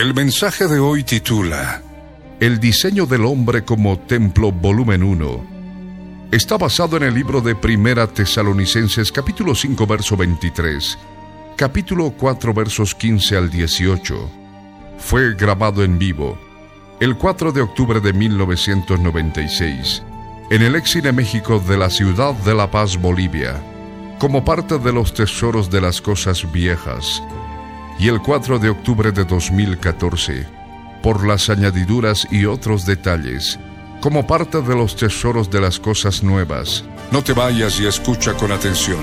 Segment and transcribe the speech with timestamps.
[0.00, 1.82] El mensaje de hoy titula
[2.40, 6.28] El diseño del hombre como templo volumen 1.
[6.32, 10.98] Está basado en el libro de Primera Tesalonicenses capítulo 5 verso 23,
[11.54, 14.30] capítulo 4 versos 15 al 18.
[14.96, 16.38] Fue grabado en vivo
[16.98, 20.02] el 4 de octubre de 1996
[20.48, 23.62] en el Exine México de la ciudad de La Paz, Bolivia,
[24.18, 27.22] como parte de los tesoros de las cosas viejas
[28.00, 30.46] y el 4 de octubre de 2014,
[31.02, 33.58] por las añadiduras y otros detalles,
[34.00, 36.82] como parte de los tesoros de las cosas nuevas.
[37.12, 39.00] No te vayas y escucha con atención.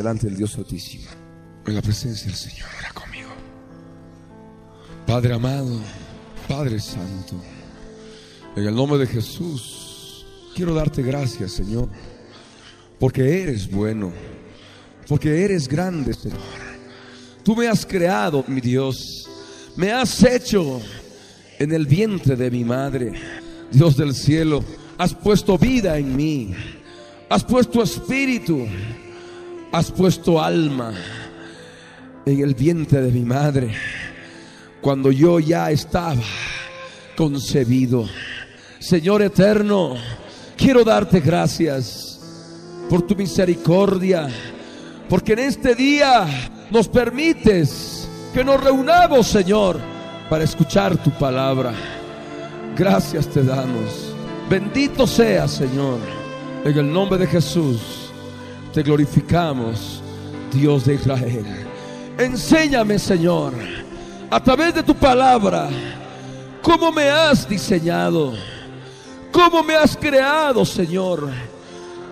[0.00, 1.04] Delante del Dios Altísimo.
[1.66, 3.28] En la presencia del Señor, ora conmigo.
[5.06, 5.78] Padre amado,
[6.48, 7.34] Padre Santo,
[8.56, 10.24] en el nombre de Jesús,
[10.56, 11.90] quiero darte gracias, Señor,
[12.98, 14.10] porque eres bueno,
[15.06, 16.40] porque eres grande, Señor.
[17.44, 19.28] Tú me has creado, mi Dios,
[19.76, 20.80] me has hecho
[21.58, 23.12] en el vientre de mi madre,
[23.70, 24.64] Dios del cielo,
[24.96, 26.54] has puesto vida en mí,
[27.28, 28.66] has puesto espíritu,
[29.72, 30.92] has puesto alma
[32.26, 33.72] en el vientre de mi madre
[34.80, 36.22] cuando yo ya estaba
[37.16, 38.06] concebido.
[38.78, 39.94] Señor eterno,
[40.56, 42.18] quiero darte gracias
[42.88, 44.28] por tu misericordia,
[45.08, 46.26] porque en este día
[46.70, 49.78] nos permites que nos reunamos, Señor,
[50.28, 51.72] para escuchar tu palabra.
[52.76, 54.14] Gracias te damos.
[54.48, 55.98] Bendito sea, Señor.
[56.64, 57.99] En el nombre de Jesús
[58.72, 60.02] te glorificamos,
[60.52, 61.44] Dios de Israel.
[62.18, 63.52] Enséñame, Señor,
[64.30, 65.68] a través de tu palabra,
[66.62, 68.34] cómo me has diseñado,
[69.32, 71.30] cómo me has creado, Señor.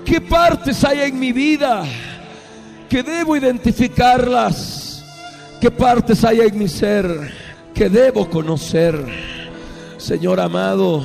[0.05, 1.85] ¿Qué partes hay en mi vida
[2.89, 5.05] que debo identificarlas?
[5.61, 7.33] ¿Qué partes hay en mi ser
[7.75, 9.05] que debo conocer?
[9.99, 11.05] Señor amado,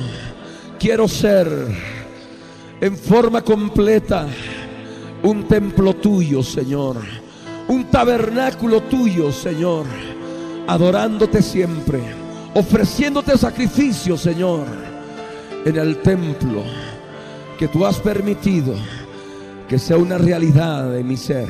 [0.78, 1.48] quiero ser
[2.80, 4.26] en forma completa
[5.24, 6.96] un templo tuyo, Señor.
[7.68, 9.86] Un tabernáculo tuyo, Señor.
[10.66, 12.00] Adorándote siempre.
[12.54, 14.66] Ofreciéndote sacrificio, Señor.
[15.64, 16.62] En el templo
[17.58, 18.74] que tú has permitido
[19.66, 21.48] que sea una realidad en mi ser.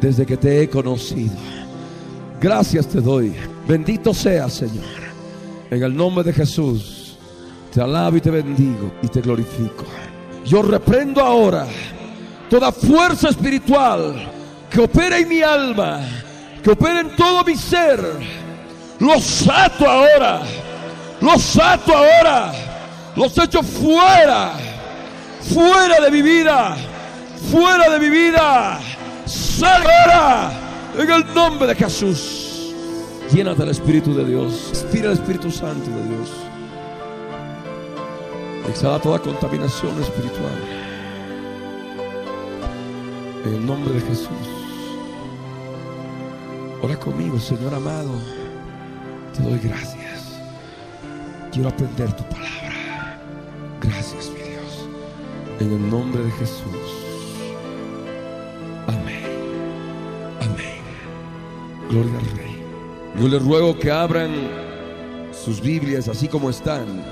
[0.00, 1.34] Desde que te he conocido.
[2.40, 3.34] Gracias te doy.
[3.66, 4.84] Bendito sea, Señor.
[5.68, 7.18] En el nombre de Jesús.
[7.72, 9.84] Te alabo y te bendigo y te glorifico.
[10.44, 11.66] Yo reprendo ahora
[12.52, 14.14] toda fuerza espiritual
[14.68, 16.00] que opera en mi alma,
[16.62, 17.98] que opera en todo mi ser.
[18.98, 20.42] Los ato ahora,
[21.22, 22.52] los ato ahora,
[23.16, 24.52] los echo fuera,
[25.40, 26.76] fuera de mi vida,
[27.50, 28.78] fuera de mi vida.
[29.24, 30.52] Sal ahora
[30.98, 32.74] en el nombre de Jesús.
[33.32, 36.28] Llénate del Espíritu de Dios, inspira el Espíritu Santo de Dios.
[38.68, 40.81] Exhala toda contaminación espiritual.
[43.44, 44.28] En el nombre de Jesús.
[46.82, 48.10] Ora conmigo, Señor amado.
[49.36, 50.40] Te doy gracias.
[51.52, 53.18] Quiero aprender tu palabra.
[53.80, 54.88] Gracias, mi Dios.
[55.60, 56.66] En el nombre de Jesús.
[58.88, 59.22] Amén.
[60.40, 60.80] Amén.
[61.90, 62.62] Gloria al Rey.
[63.18, 64.30] Yo les ruego que abran
[65.32, 67.02] sus Biblias así como están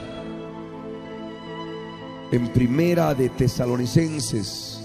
[2.33, 4.80] en Primera de Tesalonicenses,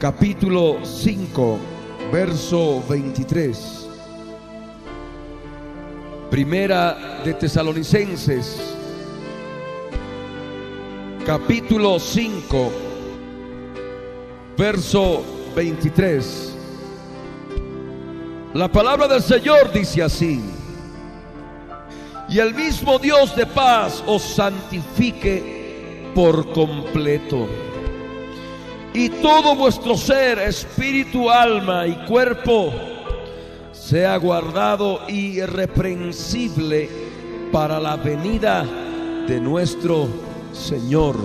[0.00, 1.58] capítulo 5,
[2.10, 3.86] verso 23.
[6.30, 8.74] Primera de Tesalonicenses,
[11.26, 12.72] capítulo 5,
[14.56, 15.22] verso
[15.54, 16.56] 23.
[18.54, 20.40] La palabra del Señor dice así.
[22.30, 27.69] y el mismo Dios de paz os santifique por completo.
[28.92, 32.72] Y todo vuestro ser, espíritu, alma y cuerpo,
[33.72, 36.88] sea guardado irreprensible
[37.52, 38.66] para la venida
[39.28, 40.08] de nuestro
[40.52, 41.16] Señor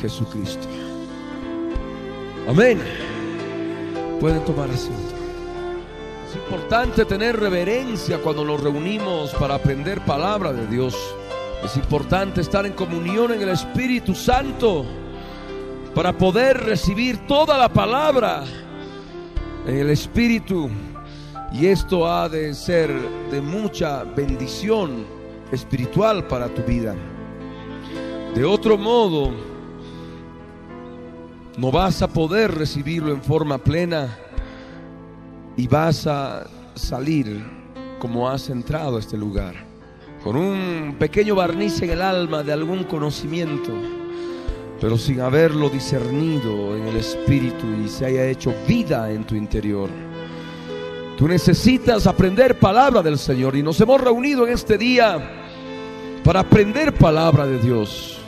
[0.00, 0.68] Jesucristo.
[2.48, 2.80] Amén.
[4.20, 5.14] Pueden tomar asiento.
[6.28, 10.96] Es importante tener reverencia cuando nos reunimos para aprender palabra de Dios.
[11.64, 14.86] Es importante estar en comunión en el Espíritu Santo
[16.00, 18.42] para poder recibir toda la palabra
[19.66, 20.70] en el Espíritu.
[21.52, 22.90] Y esto ha de ser
[23.30, 25.04] de mucha bendición
[25.52, 26.96] espiritual para tu vida.
[28.34, 29.30] De otro modo,
[31.58, 34.16] no vas a poder recibirlo en forma plena
[35.54, 37.44] y vas a salir
[37.98, 39.54] como has entrado a este lugar,
[40.24, 43.99] con un pequeño barniz en el alma de algún conocimiento,
[44.80, 49.90] pero sin haberlo discernido en el espíritu y se haya hecho vida en tu interior.
[51.18, 55.40] Tú necesitas aprender palabra del Señor y nos hemos reunido en este día
[56.24, 58.18] para aprender palabra de Dios.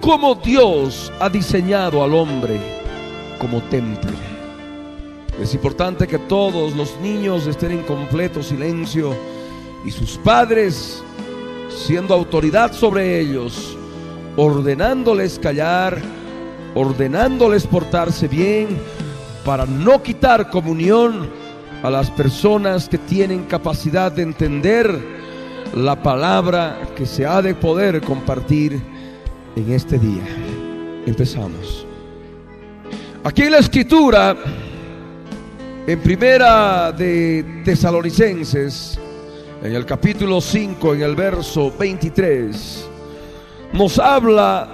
[0.00, 2.60] Cómo Dios ha diseñado al hombre
[3.40, 4.12] como templo.
[5.40, 9.16] Es importante que todos los niños estén en completo silencio
[9.84, 11.02] y sus padres,
[11.68, 13.76] siendo autoridad sobre ellos,
[14.36, 15.98] ordenándoles callar,
[16.74, 18.78] ordenándoles portarse bien,
[19.44, 21.28] para no quitar comunión
[21.82, 24.98] a las personas que tienen capacidad de entender
[25.74, 28.80] la palabra que se ha de poder compartir
[29.56, 30.22] en este día.
[31.06, 31.86] Empezamos.
[33.24, 34.36] Aquí en la escritura
[35.84, 38.98] en primera de Tesalonicenses,
[39.62, 42.88] en el capítulo 5, en el verso 23,
[43.72, 44.68] nos habla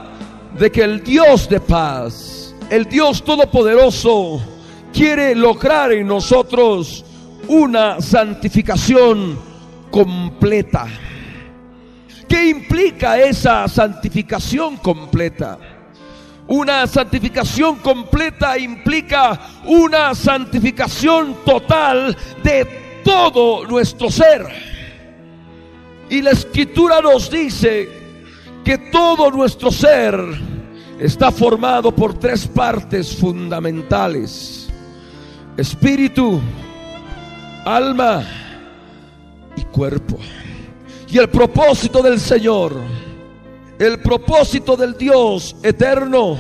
[0.59, 4.41] de que el Dios de paz, el Dios todopoderoso,
[4.93, 7.05] quiere lograr en nosotros
[7.47, 9.39] una santificación
[9.91, 10.87] completa.
[12.29, 15.59] ¿Qué implica esa santificación completa?
[16.49, 24.47] Una santificación completa implica una santificación total de todo nuestro ser.
[26.11, 28.08] Y la escritura nos dice
[28.69, 30.15] que todo nuestro ser
[31.01, 34.69] está formado por tres partes fundamentales.
[35.57, 36.39] Espíritu,
[37.65, 38.27] alma
[39.57, 40.19] y cuerpo.
[41.09, 42.75] Y el propósito del Señor
[43.79, 46.37] el propósito del Dios eterno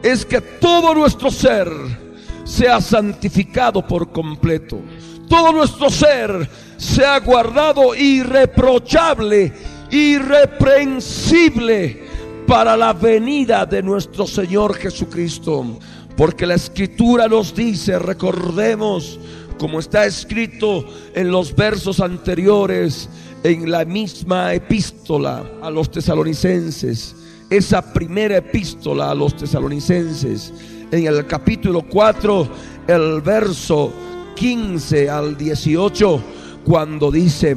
[0.00, 1.68] es que todo nuestro ser
[2.44, 4.78] sea santificado por completo.
[5.28, 9.52] Todo nuestro ser sea guardado irreprochable,
[9.90, 12.06] irreprensible
[12.46, 15.78] para la venida de nuestro Señor Jesucristo.
[16.16, 19.18] Porque la escritura nos dice, recordemos,
[19.58, 23.10] como está escrito en los versos anteriores,
[23.44, 27.14] en la misma epístola a los tesalonicenses,
[27.50, 30.54] esa primera epístola a los tesalonicenses,
[30.90, 32.48] en el capítulo 4,
[32.88, 33.92] el verso
[34.34, 36.22] 15 al 18,
[36.64, 37.56] cuando dice,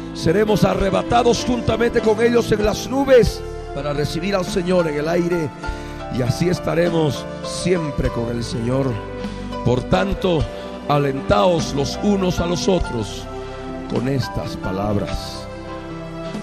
[0.13, 3.41] seremos arrebatados juntamente con ellos en las nubes
[3.73, 5.49] para recibir al Señor en el aire,
[6.17, 8.91] y así estaremos siempre con el Señor.
[9.65, 10.43] Por tanto,
[10.89, 13.23] alentaos los unos a los otros
[13.93, 15.45] con estas palabras.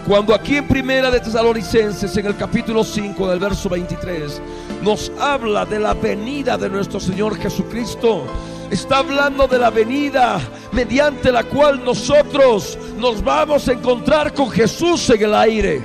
[0.06, 4.40] Cuando aquí en Primera de Tesalonicenses, en el capítulo 5 del verso 23,
[4.82, 8.24] nos habla de la venida de nuestro Señor Jesucristo,
[8.70, 10.40] está hablando de la venida
[10.72, 15.80] mediante la cual nosotros nos vamos a encontrar con Jesús en el aire.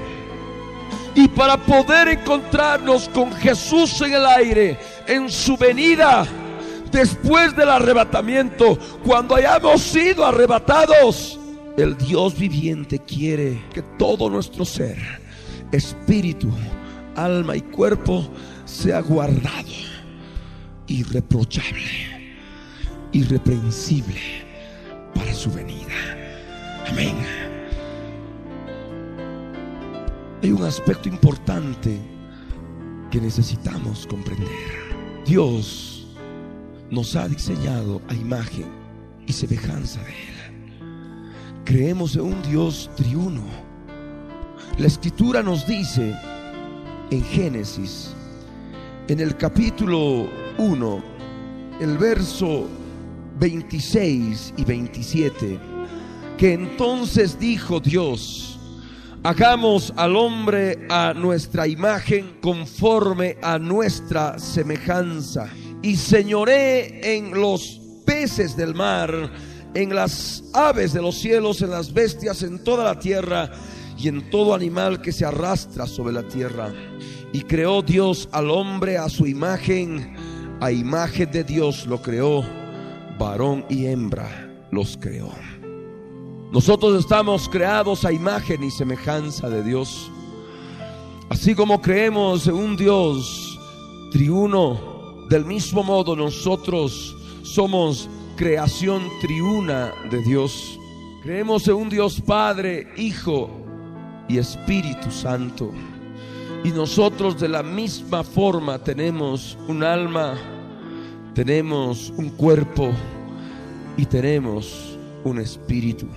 [1.16, 6.26] Y para poder encontrarnos con Jesús en el aire, en su venida,
[6.92, 11.40] después del arrebatamiento, cuando hayamos sido arrebatados,
[11.78, 14.98] el Dios viviente quiere que todo nuestro ser,
[15.72, 16.50] espíritu,
[17.16, 18.28] alma y cuerpo
[18.66, 19.70] sea guardado,
[20.88, 22.13] irreprochable,
[23.14, 24.20] irreprensible
[25.16, 25.94] para su venida.
[26.90, 27.16] Amén.
[30.44, 31.98] hay un aspecto importante
[33.10, 34.50] que necesitamos comprender.
[35.26, 36.06] Dios
[36.92, 38.66] nos ha diseñado a imagen
[39.26, 41.64] y semejanza de Él.
[41.64, 43.44] Creemos en un Dios triuno.
[44.78, 46.14] La escritura nos dice
[47.10, 48.14] en Génesis,
[49.08, 50.28] en el capítulo
[50.58, 51.04] 1,
[51.80, 52.68] el verso
[53.40, 55.60] 26 y 27,
[56.38, 58.54] que entonces dijo Dios,
[59.26, 65.48] Hagamos al hombre a nuestra imagen conforme a nuestra semejanza.
[65.82, 69.32] Y señoré en los peces del mar,
[69.74, 73.50] en las aves de los cielos, en las bestias, en toda la tierra
[73.98, 76.74] y en todo animal que se arrastra sobre la tierra.
[77.32, 80.18] Y creó Dios al hombre a su imagen,
[80.60, 82.44] a imagen de Dios lo creó,
[83.18, 84.30] varón y hembra
[84.72, 85.30] los creó.
[86.52, 90.12] Nosotros estamos creados a imagen y semejanza de Dios.
[91.30, 93.60] Así como creemos en un Dios
[94.12, 100.80] triuno, del mismo modo nosotros somos creación triuna de Dios.
[101.24, 103.50] Creemos en un Dios Padre, Hijo
[104.28, 105.72] y Espíritu Santo.
[106.64, 110.36] Y nosotros de la misma forma tenemos un alma,
[111.34, 112.92] tenemos un cuerpo
[113.98, 116.08] y tenemos un espíritu.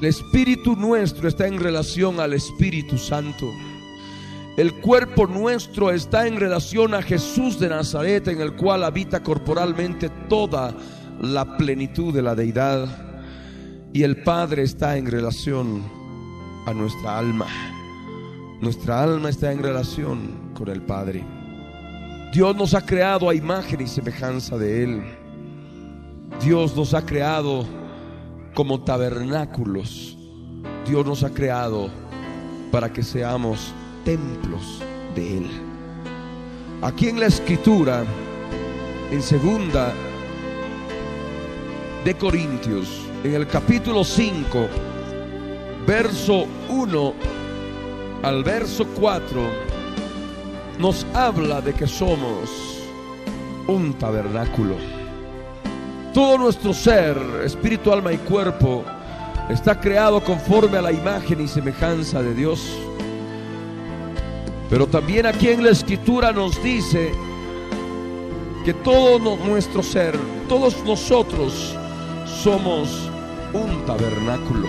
[0.00, 3.50] El espíritu nuestro está en relación al Espíritu Santo.
[4.56, 10.10] El cuerpo nuestro está en relación a Jesús de Nazaret, en el cual habita corporalmente
[10.28, 10.74] toda
[11.20, 12.86] la plenitud de la deidad.
[13.92, 15.82] Y el Padre está en relación
[16.66, 17.46] a nuestra alma.
[18.60, 21.43] Nuestra alma está en relación con el Padre.
[22.34, 25.04] Dios nos ha creado a imagen y semejanza de Él.
[26.42, 27.64] Dios nos ha creado
[28.54, 30.18] como tabernáculos.
[30.84, 31.90] Dios nos ha creado
[32.72, 33.72] para que seamos
[34.04, 34.82] templos
[35.14, 35.46] de Él.
[36.82, 38.04] Aquí en la escritura,
[39.12, 39.92] en segunda
[42.04, 42.88] de Corintios,
[43.22, 44.66] en el capítulo 5,
[45.86, 47.14] verso 1
[48.24, 49.73] al verso 4,
[50.78, 52.50] nos habla de que somos
[53.66, 54.76] un tabernáculo.
[56.12, 58.84] Todo nuestro ser, espíritu, alma y cuerpo,
[59.48, 62.76] está creado conforme a la imagen y semejanza de Dios.
[64.70, 67.12] Pero también aquí en la escritura nos dice
[68.64, 71.76] que todo nuestro ser, todos nosotros
[72.42, 73.10] somos
[73.52, 74.68] un tabernáculo.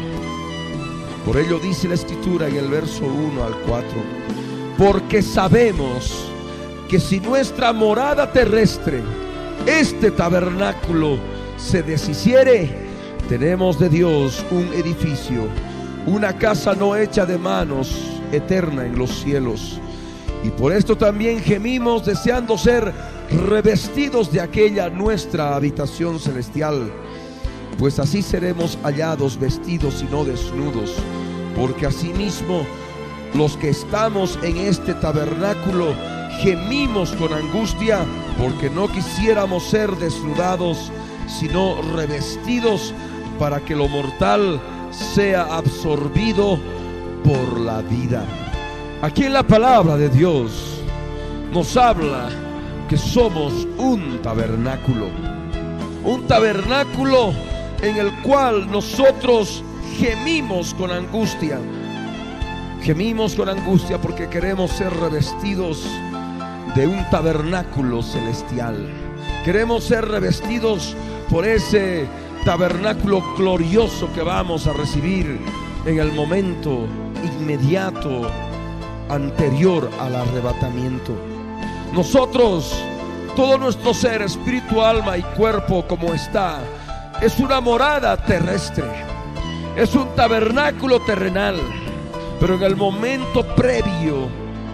[1.25, 3.89] Por ello dice la escritura en el verso 1 al 4,
[4.77, 6.13] porque sabemos
[6.89, 9.01] que si nuestra morada terrestre,
[9.65, 11.17] este tabernáculo,
[11.57, 12.69] se deshiciere,
[13.29, 15.47] tenemos de Dios un edificio,
[16.05, 17.95] una casa no hecha de manos,
[18.31, 19.79] eterna en los cielos.
[20.43, 22.93] Y por esto también gemimos deseando ser
[23.31, 26.91] revestidos de aquella nuestra habitación celestial,
[27.79, 30.93] pues así seremos hallados vestidos y no desnudos,
[31.55, 32.65] porque asimismo
[33.35, 35.93] los que estamos en este tabernáculo
[36.41, 37.99] gemimos con angustia,
[38.37, 40.91] porque no quisiéramos ser desnudados
[41.27, 42.93] sino revestidos
[43.39, 44.59] para que lo mortal
[44.91, 46.59] sea absorbido
[47.23, 48.25] por la vida.
[49.01, 50.81] Aquí en la palabra de Dios
[51.51, 52.29] nos habla
[52.87, 55.07] que somos un tabernáculo,
[56.03, 57.33] un tabernáculo
[57.81, 59.63] en el cual nosotros
[59.97, 61.59] gemimos con angustia.
[62.85, 65.87] Gemimos con angustia porque queremos ser revestidos
[66.75, 68.77] de un tabernáculo celestial.
[69.43, 70.95] Queremos ser revestidos
[71.27, 72.05] por ese
[72.45, 75.39] tabernáculo glorioso que vamos a recibir
[75.87, 76.85] en el momento
[77.23, 78.29] inmediato
[79.09, 81.17] anterior al arrebatamiento.
[81.91, 82.71] Nosotros,
[83.35, 86.59] todo nuestro ser, espíritu, alma y cuerpo como está,
[87.19, 88.85] es una morada terrestre,
[89.75, 91.59] es un tabernáculo terrenal,
[92.39, 94.27] pero en el momento previo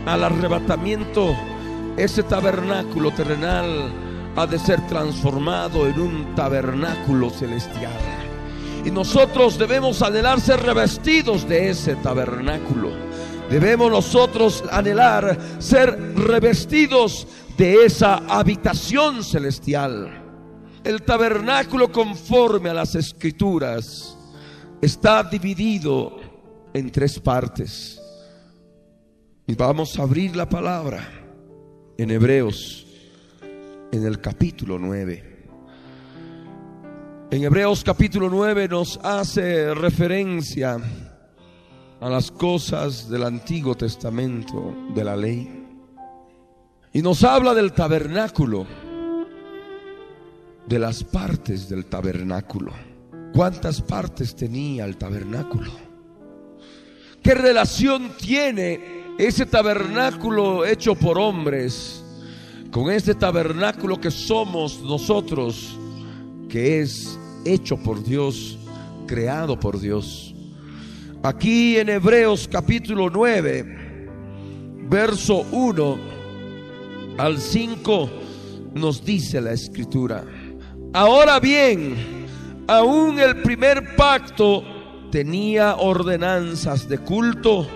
[0.06, 1.36] al arrebatamiento,
[1.98, 3.92] ese tabernáculo terrenal
[4.36, 7.92] ha de ser transformado en un tabernáculo celestial.
[8.86, 12.90] Y nosotros debemos anhelar ser revestidos de ese tabernáculo.
[13.50, 17.28] Debemos nosotros anhelar ser revestidos
[17.58, 20.24] de esa habitación celestial.
[20.84, 24.18] El tabernáculo conforme a las escrituras
[24.82, 26.21] está dividido
[26.74, 28.02] en tres partes.
[29.48, 31.08] Y vamos a abrir la palabra
[31.98, 32.86] en Hebreos
[33.92, 35.32] en el capítulo 9.
[37.32, 40.78] En Hebreos capítulo 9 nos hace referencia
[42.00, 45.68] a las cosas del Antiguo Testamento de la ley.
[46.94, 48.66] Y nos habla del tabernáculo,
[50.68, 52.74] de las partes del tabernáculo.
[53.34, 55.91] ¿Cuántas partes tenía el tabernáculo?
[57.24, 62.04] ¿Qué relación tiene ese tabernáculo hecho por hombres
[62.72, 65.78] con este tabernáculo que somos nosotros,
[66.50, 68.58] que es hecho por Dios,
[69.06, 70.34] creado por Dios?
[71.22, 74.10] Aquí en Hebreos capítulo 9,
[74.90, 76.00] verso 1
[77.20, 78.10] al 5,
[78.74, 80.26] nos dice la escritura.
[80.92, 82.26] Ahora bien,
[82.68, 84.64] aún el primer pacto
[85.12, 87.68] tenía ordenanzas de culto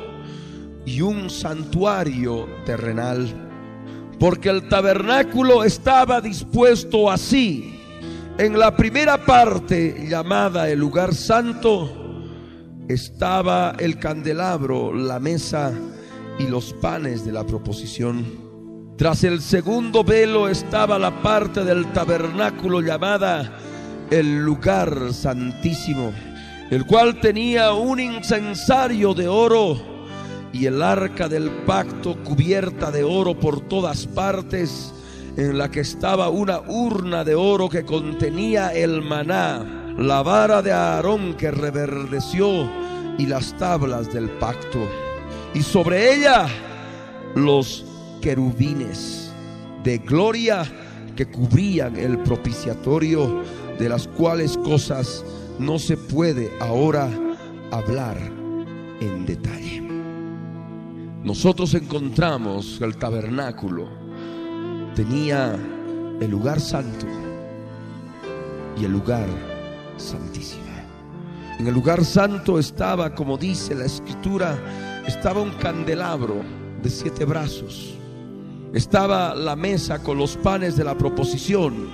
[0.86, 3.28] y un santuario terrenal,
[4.20, 7.80] porque el tabernáculo estaba dispuesto así.
[8.38, 11.90] En la primera parte llamada el lugar santo
[12.88, 15.72] estaba el candelabro, la mesa
[16.40, 18.46] y los panes de la proposición.
[18.98, 23.60] Tras el segundo velo estaba la parte del tabernáculo llamada
[24.10, 26.14] el lugar santísimo,
[26.70, 29.78] el cual tenía un incensario de oro
[30.52, 34.94] y el arca del pacto cubierta de oro por todas partes,
[35.38, 40.72] en la que estaba una urna de oro que contenía el maná, la vara de
[40.72, 42.70] Aarón que reverdeció
[43.18, 44.80] y las tablas del pacto.
[45.54, 46.48] Y sobre ella
[47.36, 47.86] los
[48.22, 49.32] querubines
[49.84, 50.64] de gloria
[51.16, 53.44] que cubrían el propiciatorio,
[53.78, 55.24] de las cuales cosas
[55.60, 57.10] no se puede ahora
[57.72, 58.18] hablar
[59.00, 59.82] en detalle.
[61.24, 63.88] Nosotros encontramos el tabernáculo
[64.96, 65.56] tenía
[66.22, 67.06] el lugar santo
[68.80, 69.28] y el lugar
[69.98, 70.64] santísimo.
[71.60, 74.58] En el lugar santo estaba, como dice la escritura,
[75.08, 76.42] estaba un candelabro
[76.82, 77.96] de siete brazos
[78.76, 81.88] estaba la mesa con los panes de la proposición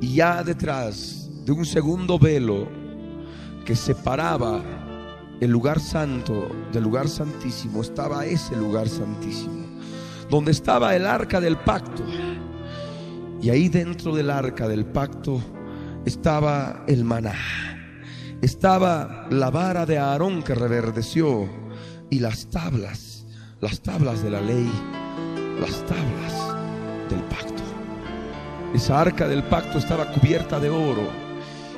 [0.00, 2.68] y ya detrás de un segundo velo
[3.64, 4.62] que separaba
[5.40, 9.66] el lugar santo del lugar santísimo estaba ese lugar santísimo,
[10.28, 12.04] donde estaba el arca del pacto.
[13.40, 15.40] Y ahí dentro del arca del pacto
[16.04, 17.34] estaba el maná,
[18.42, 21.48] estaba la vara de Aarón que reverdeció
[22.10, 23.24] y las tablas,
[23.60, 24.70] las tablas de la ley
[25.60, 26.56] las tablas
[27.10, 27.62] del pacto.
[28.74, 31.29] Esa arca del pacto estaba cubierta de oro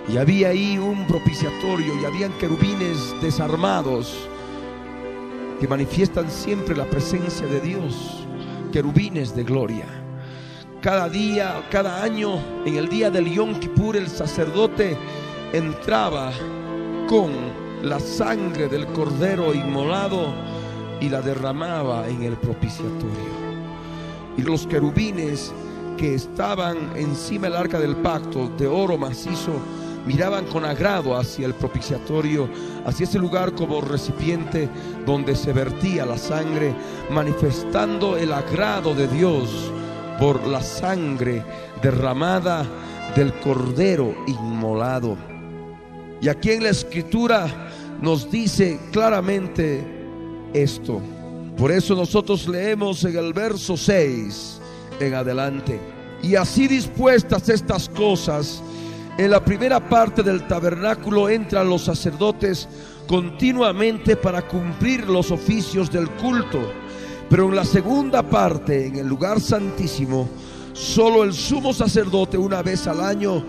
[0.08, 4.28] y había ahí un propiciatorio y habían querubines desarmados
[5.60, 8.26] que manifiestan siempre la presencia de Dios,
[8.72, 9.86] querubines de gloria.
[10.80, 14.96] Cada día, cada año, en el día del Yom Kippur, el sacerdote
[15.52, 16.32] entraba
[17.08, 17.30] con
[17.82, 20.34] la sangre del cordero inmolado
[21.00, 23.42] y la derramaba en el propiciatorio
[24.36, 25.52] y los querubines
[25.96, 29.52] que estaban encima del arca del pacto de oro macizo
[30.06, 32.48] miraban con agrado hacia el propiciatorio,
[32.84, 34.68] hacia ese lugar como recipiente
[35.06, 36.74] donde se vertía la sangre,
[37.10, 39.72] manifestando el agrado de Dios
[40.18, 41.44] por la sangre
[41.82, 42.64] derramada
[43.14, 45.16] del cordero inmolado.
[46.20, 47.48] Y aquí en la escritura
[48.00, 49.84] nos dice claramente
[50.52, 51.00] esto.
[51.56, 54.60] Por eso nosotros leemos en el verso 6
[55.00, 55.80] en adelante.
[56.22, 58.62] Y así dispuestas estas cosas,
[59.18, 62.68] en la primera parte del tabernáculo entran los sacerdotes
[63.06, 66.60] continuamente para cumplir los oficios del culto.
[67.28, 70.28] Pero en la segunda parte, en el lugar santísimo,
[70.72, 73.44] solo el sumo sacerdote una vez al año,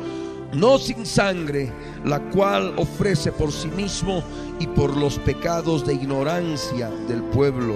[0.54, 1.71] no sin sangre,
[2.06, 4.23] la cual ofrece por sí mismo
[4.60, 7.76] y por los pecados de ignorancia del pueblo,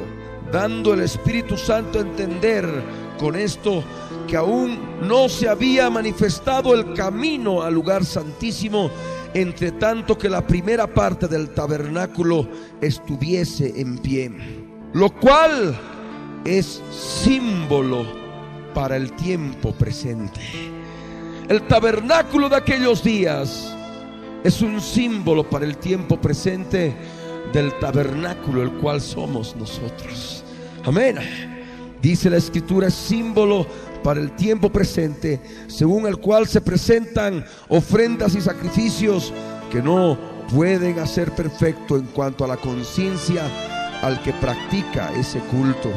[0.51, 2.65] dando el Espíritu Santo a entender
[3.17, 3.83] con esto
[4.27, 8.91] que aún no se había manifestado el camino al lugar santísimo,
[9.33, 12.47] entre tanto que la primera parte del tabernáculo
[12.81, 14.31] estuviese en pie,
[14.93, 15.75] lo cual
[16.45, 18.05] es símbolo
[18.73, 20.41] para el tiempo presente.
[21.49, 23.73] El tabernáculo de aquellos días
[24.43, 26.93] es un símbolo para el tiempo presente
[27.53, 30.43] del tabernáculo el cual somos nosotros.
[30.83, 31.17] Amén.
[32.01, 33.65] Dice la escritura, es símbolo
[34.03, 39.33] para el tiempo presente, según el cual se presentan ofrendas y sacrificios
[39.71, 40.17] que no
[40.53, 43.43] pueden hacer perfecto en cuanto a la conciencia
[44.01, 45.91] al que practica ese culto,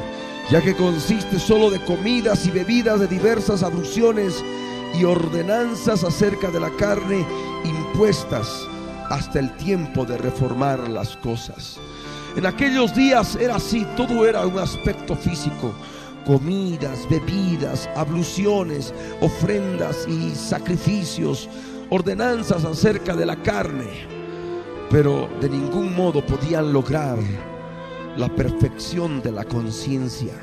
[0.51, 4.43] ya que consiste solo de comidas y bebidas de diversas abluciones
[4.99, 7.25] y ordenanzas acerca de la carne
[7.65, 8.67] impuestas
[9.09, 11.79] hasta el tiempo de reformar las cosas.
[12.37, 15.75] En aquellos días era así, todo era un aspecto físico.
[16.27, 21.49] Comidas, bebidas, abluciones, ofrendas y sacrificios,
[21.91, 23.89] ordenanzas acerca de la carne,
[24.91, 27.19] pero de ningún modo podían lograr
[28.17, 30.35] la perfección de la conciencia.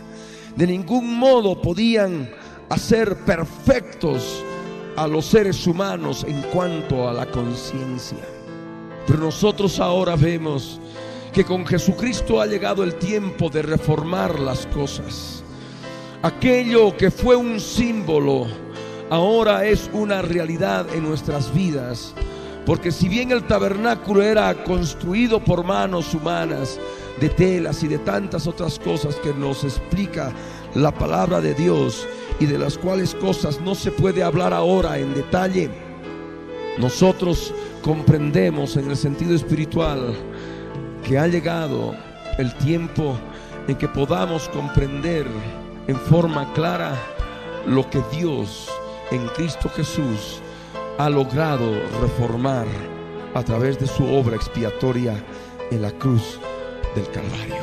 [0.56, 2.30] De ningún modo podían
[2.70, 4.44] hacer perfectos
[4.96, 8.18] a los seres humanos en cuanto a la conciencia.
[9.06, 10.82] Pero nosotros ahora vemos
[11.32, 15.44] que con Jesucristo ha llegado el tiempo de reformar las cosas.
[16.23, 18.47] Aquello que fue un símbolo
[19.10, 22.13] ahora es una realidad en nuestras vidas.
[22.65, 26.80] Porque si bien el tabernáculo era construido por manos humanas,
[27.19, 30.32] de telas y de tantas otras cosas que nos explica
[30.75, 32.08] la palabra de Dios
[32.39, 35.69] y de las cuales cosas no se puede hablar ahora en detalle,
[36.77, 40.13] nosotros comprendemos en el sentido espiritual
[41.03, 41.95] que ha llegado
[42.38, 43.17] el tiempo
[43.67, 45.25] en que podamos comprender
[45.88, 46.93] en forma clara
[47.65, 48.69] lo que Dios
[49.12, 50.41] en Cristo Jesús
[50.97, 51.71] ha logrado
[52.02, 52.65] reformar
[53.34, 55.23] a través de su obra expiatoria
[55.71, 56.39] en la cruz
[56.95, 57.56] del Calvario.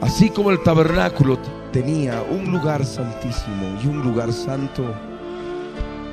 [0.00, 1.38] Así como el tabernáculo
[1.72, 4.84] tenía un lugar santísimo y un lugar santo,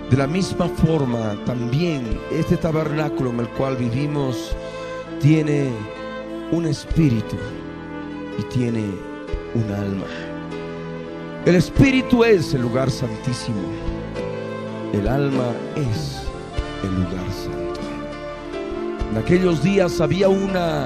[0.09, 4.55] de la misma forma también este tabernáculo en el cual vivimos
[5.21, 5.71] tiene
[6.51, 7.37] un espíritu
[8.37, 8.85] y tiene
[9.55, 10.30] un alma.
[11.45, 13.61] El espíritu es el lugar santísimo.
[14.93, 16.21] El alma es
[16.83, 17.79] el lugar santo.
[19.09, 20.85] En aquellos días había una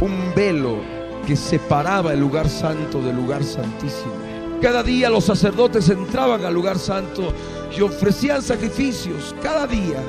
[0.00, 0.78] un velo
[1.24, 4.12] que separaba el lugar santo del lugar santísimo.
[4.60, 7.32] Cada día los sacerdotes entraban al lugar santo
[7.76, 10.02] y ofrecían sacrificios cada día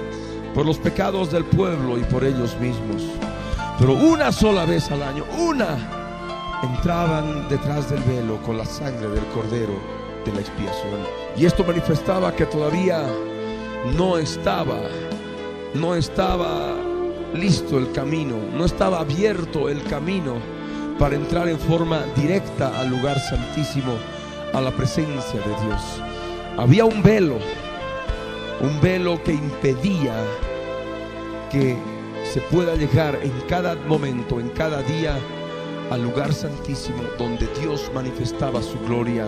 [0.55, 3.03] por los pecados del pueblo y por ellos mismos.
[3.77, 6.04] Pero una sola vez al año, una,
[6.63, 9.73] entraban detrás del velo con la sangre del cordero
[10.25, 10.99] de la expiación.
[11.37, 13.03] Y esto manifestaba que todavía
[13.97, 14.79] no estaba,
[15.73, 16.75] no estaba
[17.33, 20.35] listo el camino, no estaba abierto el camino
[20.97, 23.93] para entrar en forma directa al lugar santísimo,
[24.53, 25.81] a la presencia de Dios.
[26.57, 27.37] Había un velo,
[28.61, 30.15] un velo que impedía
[31.51, 31.77] que
[32.31, 35.17] se pueda llegar en cada momento, en cada día,
[35.91, 39.27] al lugar santísimo donde Dios manifestaba su gloria,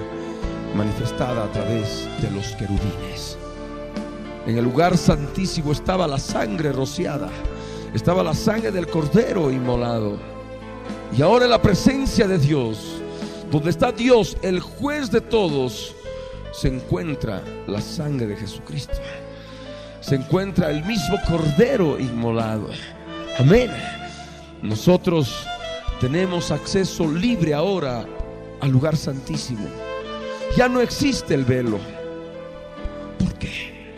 [0.76, 3.38] manifestada a través de los querubines.
[4.46, 7.30] En el lugar santísimo estaba la sangre rociada,
[7.94, 10.18] estaba la sangre del cordero inmolado.
[11.16, 13.02] Y ahora en la presencia de Dios,
[13.52, 15.96] donde está Dios, el juez de todos,
[16.52, 18.96] se encuentra la sangre de Jesucristo.
[20.02, 22.70] Se encuentra el mismo cordero inmolado.
[23.38, 23.72] Amén.
[24.62, 25.46] Nosotros
[26.00, 28.06] tenemos acceso libre ahora
[28.60, 29.68] al lugar santísimo.
[30.56, 31.80] Ya no existe el velo.
[33.20, 33.96] ¿Por qué?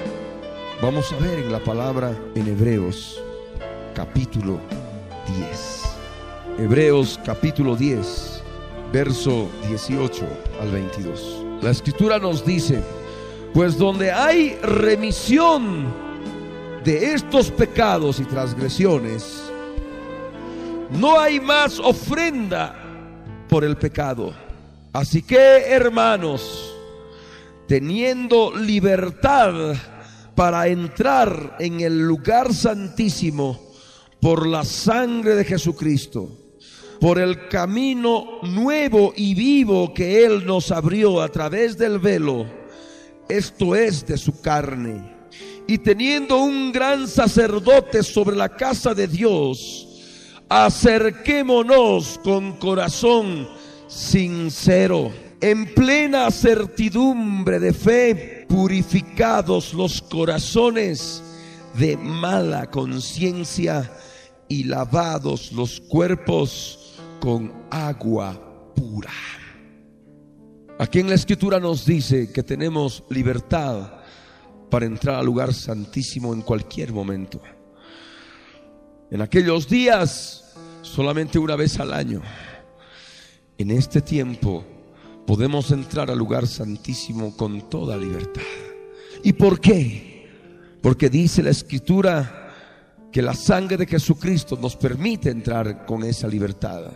[0.81, 3.21] Vamos a ver en la palabra en Hebreos
[3.93, 4.59] capítulo
[5.37, 5.79] 10.
[6.59, 8.43] Hebreos capítulo 10,
[8.91, 10.25] verso 18
[10.61, 11.45] al 22.
[11.61, 12.81] La escritura nos dice,
[13.53, 15.85] pues donde hay remisión
[16.83, 19.48] de estos pecados y transgresiones,
[20.91, 22.75] no hay más ofrenda
[23.47, 24.33] por el pecado.
[24.93, 26.73] Así que, hermanos,
[27.67, 29.75] teniendo libertad
[30.35, 33.59] para entrar en el lugar santísimo
[34.19, 36.29] por la sangre de Jesucristo,
[36.99, 42.45] por el camino nuevo y vivo que Él nos abrió a través del velo,
[43.29, 45.17] esto es de su carne.
[45.67, 49.88] Y teniendo un gran sacerdote sobre la casa de Dios,
[50.49, 53.47] acerquémonos con corazón
[53.87, 61.23] sincero, en plena certidumbre de fe, purificados los corazones
[61.77, 63.89] de mala conciencia
[64.47, 69.13] y lavados los cuerpos con agua pura.
[70.79, 73.99] Aquí en la escritura nos dice que tenemos libertad
[74.69, 77.41] para entrar al lugar santísimo en cualquier momento.
[79.11, 82.21] En aquellos días, solamente una vez al año.
[83.57, 84.63] En este tiempo
[85.25, 88.43] podemos entrar al lugar santísimo con toda libertad.
[89.23, 90.29] ¿Y por qué?
[90.81, 92.53] Porque dice la escritura
[93.11, 96.91] que la sangre de Jesucristo nos permite entrar con esa libertad.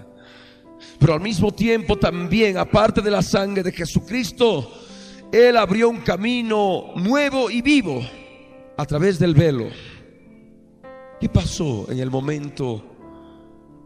[1.00, 4.72] Pero al mismo tiempo también, aparte de la sangre de Jesucristo,
[5.32, 8.04] Él abrió un camino nuevo y vivo
[8.78, 9.66] a través del velo.
[11.20, 12.84] ¿Qué pasó en el momento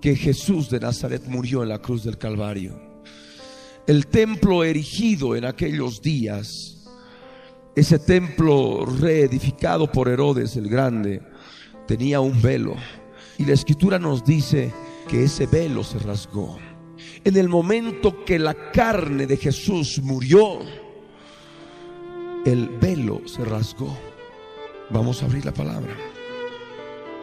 [0.02, 2.80] que Jesús de Nazaret murió en la cruz del Calvario?
[3.86, 6.88] El templo erigido en aquellos días,
[7.76, 11.22] ese templo reedificado por Herodes el Grande,
[11.88, 12.76] tenía un velo.
[13.38, 14.74] Y la escritura nos dice
[15.08, 16.58] que ese velo se rasgó.
[17.24, 20.60] En el momento que la carne de Jesús murió,
[22.46, 23.96] el velo se rasgó.
[24.90, 25.96] Vamos a abrir la palabra.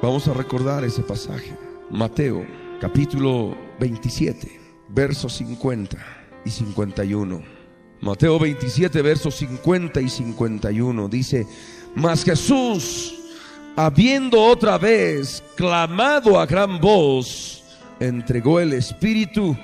[0.04, 1.56] Vamos a recordar ese pasaje.
[1.90, 2.44] Mateo
[2.78, 5.96] capítulo 27, versos 50
[6.44, 7.42] y 51.
[8.02, 11.46] Mateo 27, versos 50 y 51 dice,
[11.94, 13.14] mas Jesús,
[13.76, 17.64] habiendo otra vez clamado a gran voz,
[17.98, 19.56] entregó el Espíritu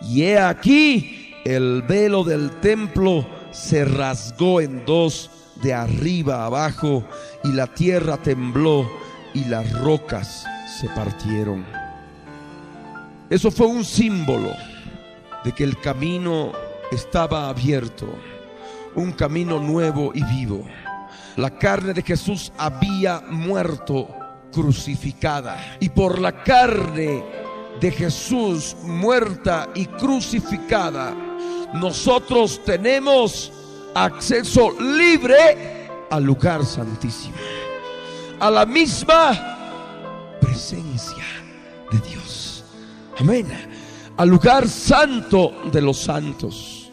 [0.00, 5.30] y he aquí el velo del templo se rasgó en dos
[5.62, 7.04] de arriba abajo
[7.44, 8.88] y la tierra tembló
[9.34, 10.44] y las rocas
[10.80, 11.64] se partieron.
[13.30, 14.52] Eso fue un símbolo
[15.44, 16.52] de que el camino
[16.90, 18.06] estaba abierto,
[18.94, 20.64] un camino nuevo y vivo.
[21.36, 24.08] La carne de Jesús había muerto
[24.52, 27.24] crucificada y por la carne
[27.80, 31.14] de Jesús muerta y crucificada,
[31.72, 33.50] nosotros tenemos
[33.94, 37.34] acceso libre al lugar santísimo
[38.42, 41.24] a la misma presencia
[41.92, 42.64] de Dios.
[43.20, 43.46] Amén.
[44.16, 46.90] Al lugar santo de los santos.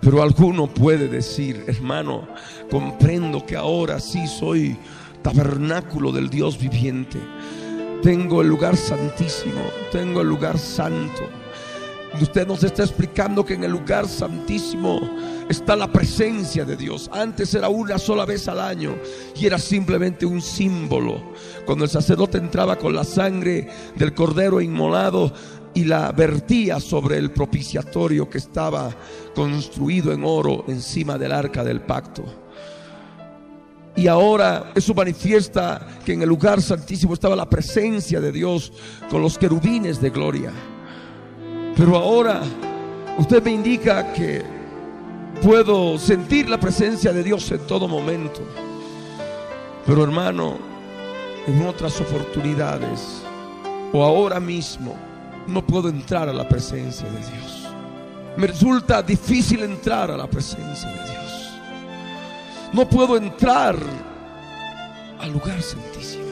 [0.00, 2.26] Pero alguno puede decir, hermano,
[2.68, 4.76] comprendo que ahora sí soy
[5.22, 7.20] tabernáculo del Dios viviente.
[8.02, 9.60] Tengo el lugar santísimo,
[9.92, 11.22] tengo el lugar santo.
[12.20, 14.98] Usted nos está explicando que en el lugar santísimo
[15.48, 17.10] está la presencia de Dios.
[17.12, 18.96] Antes era una sola vez al año
[19.34, 21.32] y era simplemente un símbolo.
[21.64, 25.32] Cuando el sacerdote entraba con la sangre del cordero inmolado
[25.74, 28.90] y la vertía sobre el propiciatorio que estaba
[29.34, 32.24] construido en oro encima del arca del pacto.
[33.96, 38.72] Y ahora eso manifiesta que en el lugar santísimo estaba la presencia de Dios
[39.10, 40.52] con los querubines de gloria.
[41.76, 42.42] Pero ahora
[43.18, 44.57] usted me indica que
[45.42, 48.40] puedo sentir la presencia de Dios en todo momento.
[49.86, 50.58] Pero hermano,
[51.46, 53.22] en otras oportunidades
[53.92, 54.94] o ahora mismo
[55.46, 57.68] no puedo entrar a la presencia de Dios.
[58.36, 61.52] Me resulta difícil entrar a la presencia de Dios.
[62.72, 63.76] No puedo entrar
[65.18, 66.24] al lugar santísimo.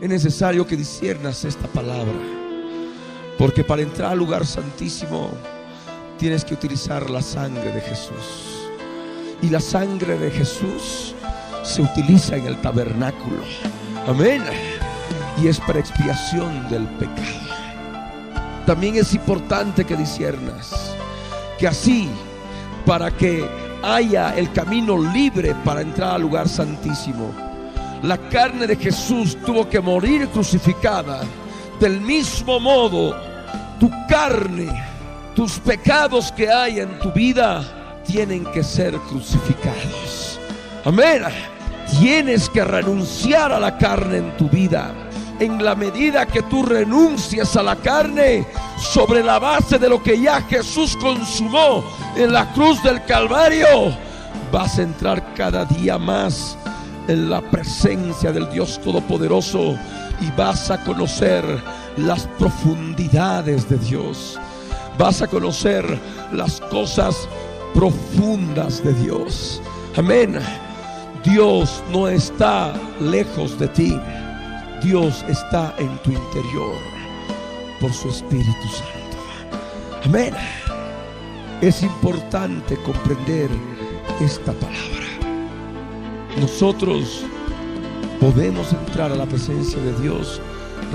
[0.00, 2.38] Es necesario que disiernas esta palabra
[3.38, 5.30] porque para entrar al lugar santísimo
[6.18, 8.68] tienes que utilizar la sangre de Jesús.
[9.40, 11.14] Y la sangre de Jesús
[11.62, 13.42] se utiliza en el tabernáculo.
[14.06, 14.42] Amén.
[15.40, 17.48] Y es para expiación del pecado.
[18.66, 20.94] También es importante que disiernas
[21.58, 22.08] que así,
[22.84, 23.48] para que
[23.82, 27.32] haya el camino libre para entrar al lugar santísimo,
[28.02, 31.22] la carne de Jesús tuvo que morir crucificada.
[31.80, 33.16] Del mismo modo,
[33.78, 34.87] tu carne,
[35.38, 37.62] tus pecados que hay en tu vida
[38.04, 40.40] tienen que ser crucificados.
[40.84, 41.22] Amén.
[42.00, 44.92] Tienes que renunciar a la carne en tu vida.
[45.38, 48.48] En la medida que tú renuncias a la carne
[48.80, 51.84] sobre la base de lo que ya Jesús consumó
[52.16, 53.96] en la cruz del Calvario,
[54.50, 56.58] vas a entrar cada día más
[57.06, 59.78] en la presencia del Dios Todopoderoso
[60.20, 61.44] y vas a conocer
[61.96, 64.36] las profundidades de Dios.
[64.98, 65.84] Vas a conocer
[66.32, 67.28] las cosas
[67.72, 69.62] profundas de Dios.
[69.96, 70.38] Amén.
[71.24, 74.00] Dios no está lejos de ti.
[74.82, 76.76] Dios está en tu interior
[77.80, 79.18] por su Espíritu Santo.
[80.04, 80.34] Amén.
[81.60, 83.50] Es importante comprender
[84.20, 85.06] esta palabra.
[86.40, 87.24] Nosotros
[88.20, 90.40] podemos entrar a la presencia de Dios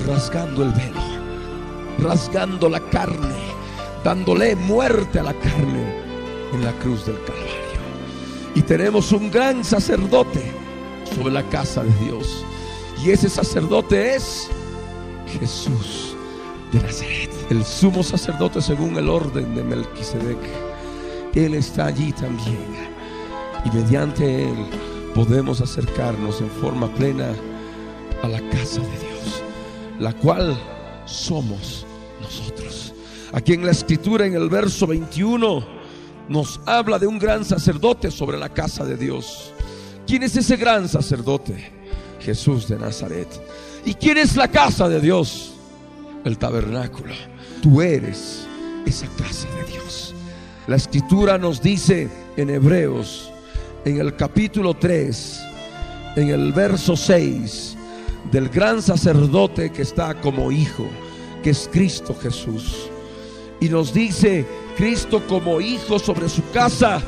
[0.08, 1.02] rasgando el velo,
[2.00, 3.54] rasgando la carne,
[4.04, 6.04] dándole muerte a la carne
[6.54, 7.54] en la cruz del Calvario.
[8.56, 10.52] Y tenemos un gran sacerdote
[11.16, 12.46] sobre la casa de Dios.
[13.04, 14.50] Y ese sacerdote es
[15.40, 16.16] Jesús
[16.72, 20.38] de Nazaret, el sumo sacerdote según el orden de Melquisedec.
[21.34, 22.94] Él está allí también.
[23.66, 24.68] Y mediante Él
[25.16, 27.34] podemos acercarnos en forma plena
[28.22, 29.44] a la casa de Dios,
[30.00, 30.58] la cual
[31.06, 31.86] somos
[32.22, 32.93] nosotros.
[33.34, 35.66] Aquí en la escritura, en el verso 21,
[36.30, 39.52] nos habla de un gran sacerdote sobre la casa de Dios.
[40.06, 41.72] ¿Quién es ese gran sacerdote?
[42.20, 43.28] Jesús de Nazaret.
[43.86, 45.56] ¿Y quién es la casa de Dios?
[46.24, 47.14] El tabernáculo.
[47.62, 48.46] Tú eres
[48.86, 50.14] esa casa de Dios.
[50.68, 53.32] La escritura nos dice en Hebreos,
[53.84, 55.42] en el capítulo 3,
[56.18, 57.78] en el verso 6,
[58.32, 60.86] del gran sacerdote que está como hijo,
[61.42, 62.92] que es Cristo Jesús.
[63.64, 64.46] Y nos dice
[64.76, 67.02] Cristo como hijo sobre su casa,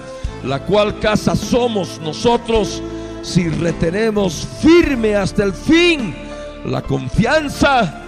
[0.45, 2.81] la cual casa somos nosotros
[3.23, 6.15] si retenemos firme hasta el fin
[6.63, 8.01] la confianza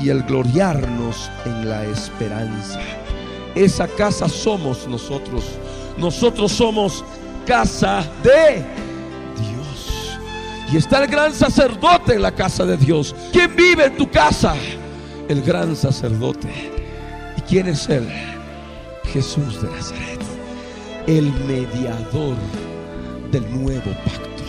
[0.00, 2.78] y el gloriarnos en la esperanza.
[3.56, 5.42] Esa casa somos nosotros.
[5.96, 7.04] Nosotros somos
[7.46, 8.64] casa de
[9.40, 10.18] Dios.
[10.72, 13.12] Y está el gran sacerdote en la casa de Dios.
[13.32, 14.54] ¿Quién vive en tu casa?
[15.28, 16.77] El gran sacerdote.
[17.48, 18.06] ¿Y quién es él?
[19.04, 20.20] Jesús de Nazaret.
[21.06, 22.36] El mediador
[23.32, 24.42] del nuevo pacto.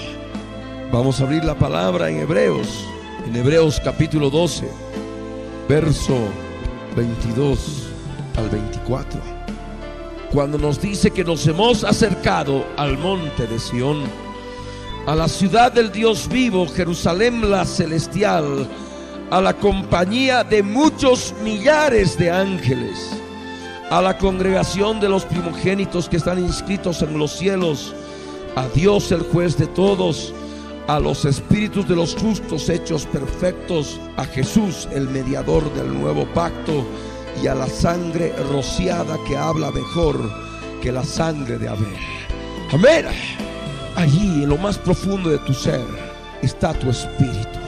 [0.92, 2.86] Vamos a abrir la palabra en Hebreos.
[3.26, 4.70] En Hebreos capítulo 12,
[5.70, 6.18] verso
[6.98, 7.88] 22
[8.36, 9.22] al 24.
[10.34, 14.04] Cuando nos dice que nos hemos acercado al monte de Sión,
[15.08, 18.68] a la ciudad del Dios vivo, Jerusalén la celestial,
[19.32, 23.12] a la compañía de muchos millares de ángeles,
[23.90, 27.94] a la congregación de los primogénitos que están inscritos en los cielos,
[28.56, 30.34] a Dios el juez de todos,
[30.88, 36.84] a los espíritus de los justos hechos perfectos, a Jesús el mediador del nuevo pacto,
[37.44, 40.18] y a la sangre rociada que habla mejor
[40.82, 41.96] que la sangre de Abel.
[42.72, 43.06] Amén.
[43.96, 45.86] Allí en lo más profundo de tu ser
[46.42, 47.59] está tu espíritu,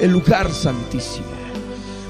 [0.00, 1.26] el lugar santísimo.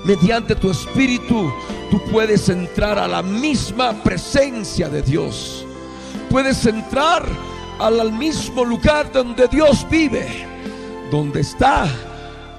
[0.04, 1.52] Mediante tu espíritu
[1.90, 5.64] tú puedes entrar a la misma presencia de Dios.
[6.28, 7.24] Puedes entrar
[7.78, 10.26] al mismo lugar donde Dios vive,
[11.10, 11.86] donde está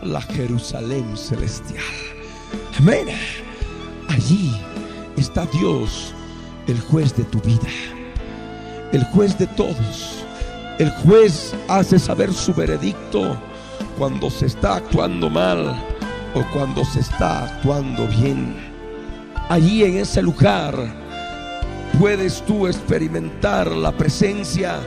[0.01, 1.83] la Jerusalén celestial.
[2.77, 3.07] Amén.
[4.09, 4.53] Allí
[5.17, 6.13] está Dios,
[6.67, 7.69] el juez de tu vida,
[8.91, 10.23] el juez de todos.
[10.79, 13.37] El juez hace saber su veredicto
[13.97, 15.75] cuando se está actuando mal
[16.33, 18.55] o cuando se está actuando bien.
[19.49, 20.73] Allí en ese lugar
[21.99, 24.79] puedes tú experimentar la presencia,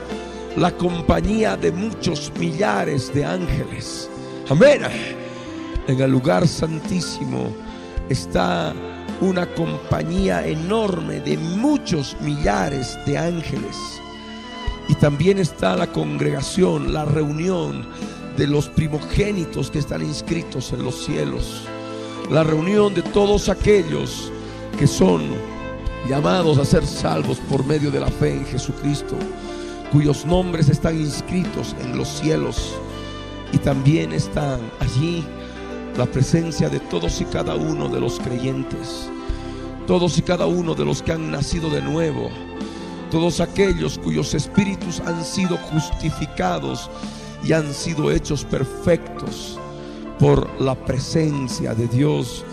[0.55, 4.09] la compañía de muchos millares de ángeles.
[4.49, 4.81] Amén.
[5.87, 7.53] En el lugar santísimo
[8.09, 8.73] está
[9.21, 13.75] una compañía enorme de muchos millares de ángeles.
[14.89, 17.85] Y también está la congregación, la reunión
[18.37, 21.63] de los primogénitos que están inscritos en los cielos.
[22.29, 24.31] La reunión de todos aquellos
[24.77, 25.23] que son
[26.07, 29.15] llamados a ser salvos por medio de la fe en Jesucristo,
[29.91, 32.75] cuyos nombres están inscritos en los cielos.
[33.51, 35.25] Y también están allí
[35.97, 39.09] la presencia de todos y cada uno de los creyentes,
[39.87, 42.29] todos y cada uno de los que han nacido de nuevo,
[43.09, 46.91] todos aquellos cuyos espíritus han sido justificados
[47.43, 49.59] y han sido hechos perfectos
[50.19, 52.43] por la presencia de Dios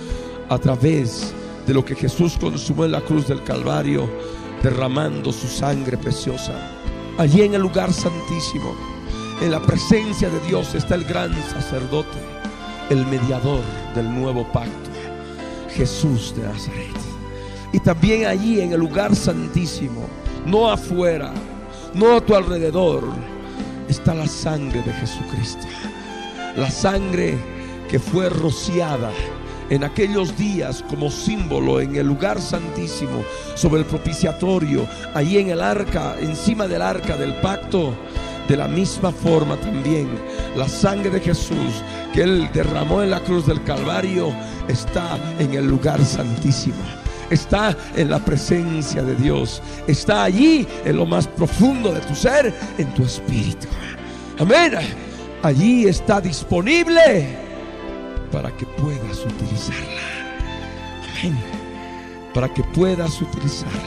[0.49, 1.33] a través
[1.67, 4.09] de lo que Jesús consumó en la cruz del Calvario,
[4.63, 6.53] derramando su sangre preciosa.
[7.19, 8.75] Allí en el lugar santísimo,
[9.41, 12.35] en la presencia de Dios está el gran sacerdote
[12.91, 13.63] el mediador
[13.95, 14.91] del nuevo pacto,
[15.71, 16.95] Jesús de Nazaret.
[17.73, 20.07] Y también allí en el lugar santísimo,
[20.47, 21.33] no afuera,
[21.95, 23.05] no a tu alrededor,
[23.89, 25.67] está la sangre de Jesucristo.
[26.57, 27.37] La sangre
[27.89, 29.11] que fue rociada
[29.71, 33.25] en aquellos días como símbolo en el lugar santísimo,
[33.55, 37.95] sobre el propiciatorio, allí en el arca, encima del arca del pacto.
[38.49, 40.07] De la misma forma también
[40.55, 41.83] la sangre de Jesús
[42.13, 44.35] que Él derramó en la cruz del Calvario
[44.69, 47.04] está en el lugar santísimo.
[47.31, 49.63] Está en la presencia de Dios.
[49.87, 53.67] Está allí en lo más profundo de tu ser, en tu espíritu.
[54.39, 54.73] Amén.
[55.43, 57.37] Allí está disponible
[58.33, 60.03] para que puedas utilizarla.
[61.21, 61.39] Amén.
[62.33, 63.81] Para que puedas utilizarla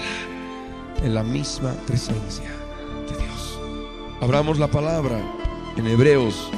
[1.03, 2.49] en la misma presencia
[3.09, 3.59] de Dios.
[4.21, 5.19] Abramos la palabra
[5.75, 6.49] en Hebreos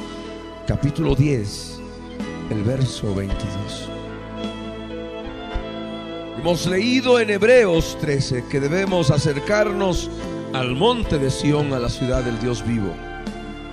[0.70, 1.80] capítulo 10,
[2.50, 3.99] el verso 22.
[6.40, 10.08] Hemos leído en Hebreos 13 que debemos acercarnos
[10.54, 12.94] al monte de Sión, a la ciudad del Dios vivo.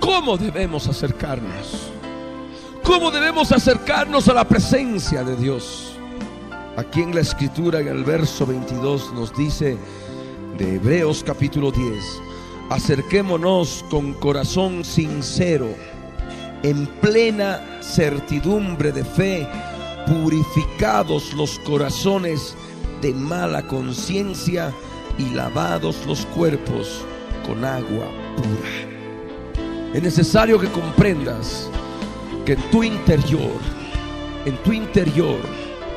[0.00, 1.90] ¿Cómo debemos acercarnos?
[2.82, 5.96] ¿Cómo debemos acercarnos a la presencia de Dios?
[6.76, 9.78] Aquí en la escritura, en el verso 22, nos dice
[10.58, 12.04] de Hebreos capítulo 10,
[12.68, 15.68] acerquémonos con corazón sincero
[16.62, 19.48] en plena certidumbre de fe,
[20.08, 22.56] purificados los corazones
[23.02, 24.72] de mala conciencia
[25.18, 27.04] y lavados los cuerpos
[27.46, 28.06] con agua
[28.36, 29.92] pura.
[29.92, 31.68] Es necesario que comprendas
[32.46, 33.60] que en tu interior,
[34.46, 35.38] en tu interior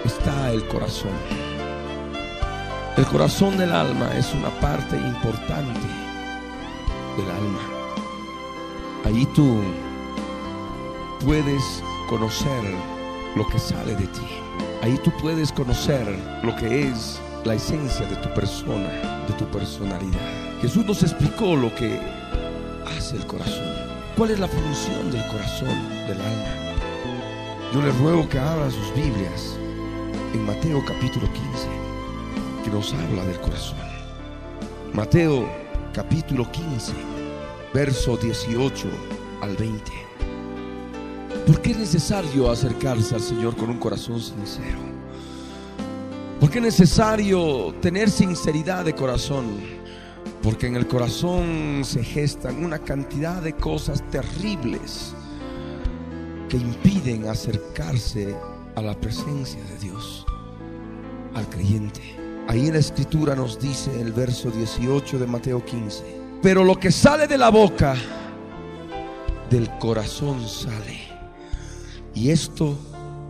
[0.03, 1.11] está el corazón.
[2.97, 5.87] El corazón del alma es una parte importante
[7.17, 7.61] del alma.
[9.05, 9.61] Allí tú
[11.25, 12.90] puedes conocer
[13.35, 14.27] lo que sale de ti.
[14.81, 16.07] Ahí tú puedes conocer
[16.43, 18.89] lo que es la esencia de tu persona,
[19.27, 20.19] de tu personalidad.
[20.61, 21.99] Jesús nos explicó lo que
[22.85, 23.65] hace el corazón.
[24.17, 26.61] ¿Cuál es la función del corazón, del alma?
[27.73, 29.57] Yo les ruego que abran sus Biblias
[30.33, 31.67] en Mateo capítulo 15,
[32.63, 33.79] que nos habla del corazón.
[34.93, 35.47] Mateo
[35.93, 36.93] capítulo 15,
[37.73, 38.87] verso 18
[39.41, 39.91] al 20.
[41.45, 44.79] ¿Por qué es necesario acercarse al Señor con un corazón sincero?
[46.39, 49.45] ¿Por qué es necesario tener sinceridad de corazón?
[50.43, 55.13] Porque en el corazón se gestan una cantidad de cosas terribles
[56.47, 58.35] que impiden acercarse
[58.75, 60.25] a la presencia de Dios,
[61.33, 62.01] al creyente.
[62.47, 66.03] Ahí en la escritura nos dice el verso 18 de Mateo 15,
[66.41, 67.95] pero lo que sale de la boca,
[69.49, 71.10] del corazón sale.
[72.13, 72.77] Y esto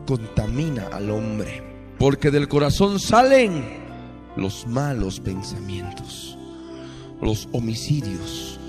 [0.08, 1.64] contamina al hombre,
[2.00, 3.64] porque del corazón salen
[4.36, 6.38] los malos pensamientos,
[7.22, 8.60] los homicidios,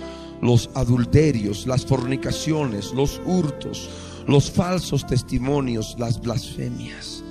[0.40, 3.88] los adulterios, las fornicaciones, los hurtos,
[4.26, 7.24] los falsos testimonios, las blasfemias.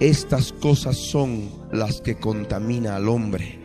[0.00, 3.58] Estas cosas son las que contamina al hombre,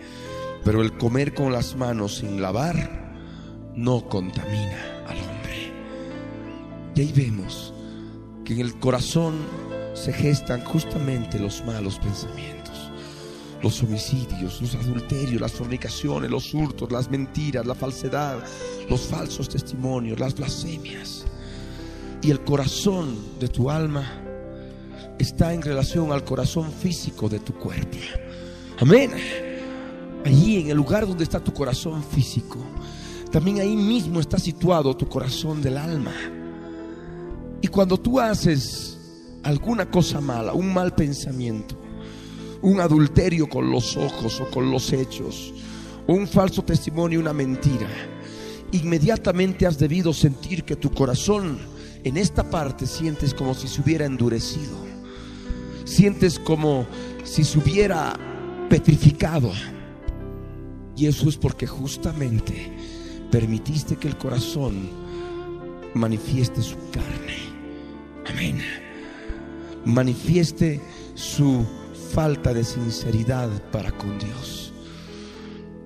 [0.64, 3.14] pero el comer con las manos sin lavar
[3.76, 5.74] no contamina al hombre.
[6.96, 7.69] Y ahí vemos
[8.54, 9.36] en el corazón
[9.94, 12.92] se gestan justamente los malos pensamientos,
[13.62, 18.40] los homicidios, los adulterios, las fornicaciones, los hurtos, las mentiras, la falsedad,
[18.90, 21.26] los falsos testimonios, las blasfemias.
[22.22, 24.22] Y el corazón de tu alma
[25.18, 27.98] está en relación al corazón físico de tu cuerpo.
[28.80, 29.12] Amén.
[30.26, 32.58] Allí en el lugar donde está tu corazón físico,
[33.32, 36.39] también ahí mismo está situado tu corazón del alma.
[37.62, 38.98] Y cuando tú haces
[39.44, 41.76] alguna cosa mala, un mal pensamiento,
[42.62, 45.54] un adulterio con los ojos o con los hechos,
[46.08, 47.88] un falso testimonio, una mentira,
[48.72, 51.60] inmediatamente has debido sentir que tu corazón
[52.04, 54.78] en esta parte sientes como si se hubiera endurecido.
[55.84, 56.86] Sientes como
[57.24, 58.14] si se hubiera
[58.70, 59.52] petrificado.
[60.96, 62.72] Y eso es porque justamente
[63.32, 64.90] permitiste que el corazón
[65.94, 67.49] manifieste su carne.
[68.30, 68.62] Amén.
[69.86, 70.80] Manifieste
[71.16, 71.66] su
[72.14, 74.74] falta de sinceridad para con Dios.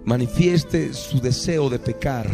[0.06, 2.30] Manifieste su deseo de pecar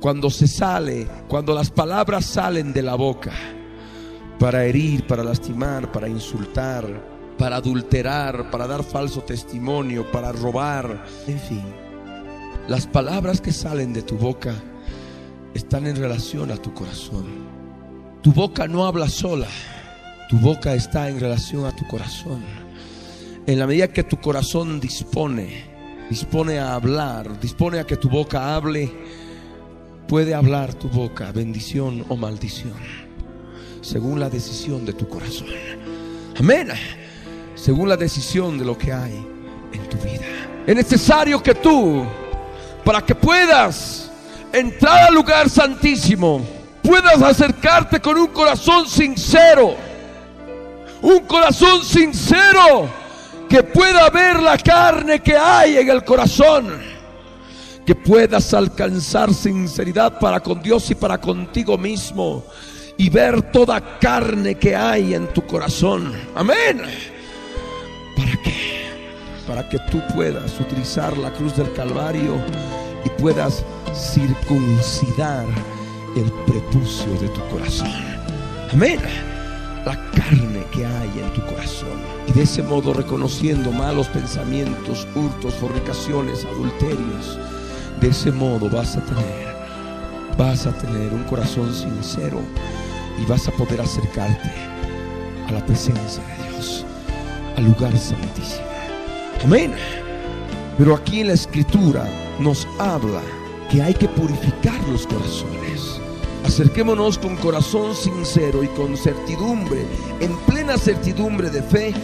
[0.00, 3.32] cuando se sale, cuando las palabras salen de la boca
[4.38, 6.86] para herir, para lastimar, para insultar,
[7.38, 11.64] para adulterar, para dar falso testimonio, para robar, en fin,
[12.68, 14.54] las palabras que salen de tu boca
[15.54, 17.53] están en relación a tu corazón.
[18.24, 19.48] Tu boca no habla sola,
[20.30, 22.42] tu boca está en relación a tu corazón.
[23.46, 25.66] En la medida que tu corazón dispone,
[26.08, 28.90] dispone a hablar, dispone a que tu boca hable,
[30.08, 32.72] puede hablar tu boca bendición o maldición,
[33.82, 35.48] según la decisión de tu corazón.
[36.38, 36.68] Amén.
[37.54, 39.22] Según la decisión de lo que hay
[39.70, 40.24] en tu vida.
[40.66, 42.06] Es necesario que tú,
[42.86, 44.10] para que puedas
[44.50, 49.74] entrar al lugar santísimo, puedas acercarte con un corazón sincero.
[51.02, 52.88] Un corazón sincero
[53.48, 56.94] que pueda ver la carne que hay en el corazón
[57.84, 62.44] que puedas alcanzar sinceridad para con Dios y para contigo mismo
[62.96, 66.14] y ver toda carne que hay en tu corazón.
[66.34, 66.82] Amén.
[68.16, 68.38] ¿Para?
[69.46, 72.36] Para que tú puedas utilizar la cruz del Calvario
[73.04, 73.62] y puedas
[73.94, 75.44] circuncidar
[76.16, 77.90] el prepucio de tu corazón.
[78.72, 79.00] Amén.
[79.84, 81.98] La carne que hay en tu corazón.
[82.28, 87.38] Y de ese modo reconociendo malos pensamientos, hurtos, fornicaciones, adulterios
[88.00, 89.56] de ese modo vas a tener,
[90.36, 92.40] vas a tener un corazón sincero
[93.18, 94.50] y vas a poder acercarte
[95.48, 96.84] a la presencia de Dios,
[97.56, 98.66] al lugar santísimo.
[99.42, 99.72] Amén.
[100.76, 102.04] Pero aquí en la escritura
[102.40, 103.22] nos habla
[103.70, 106.00] que hay que purificar los corazones.
[106.44, 109.86] Acerquémonos con corazón sincero y con certidumbre,
[110.20, 111.94] en plena certidumbre de fe,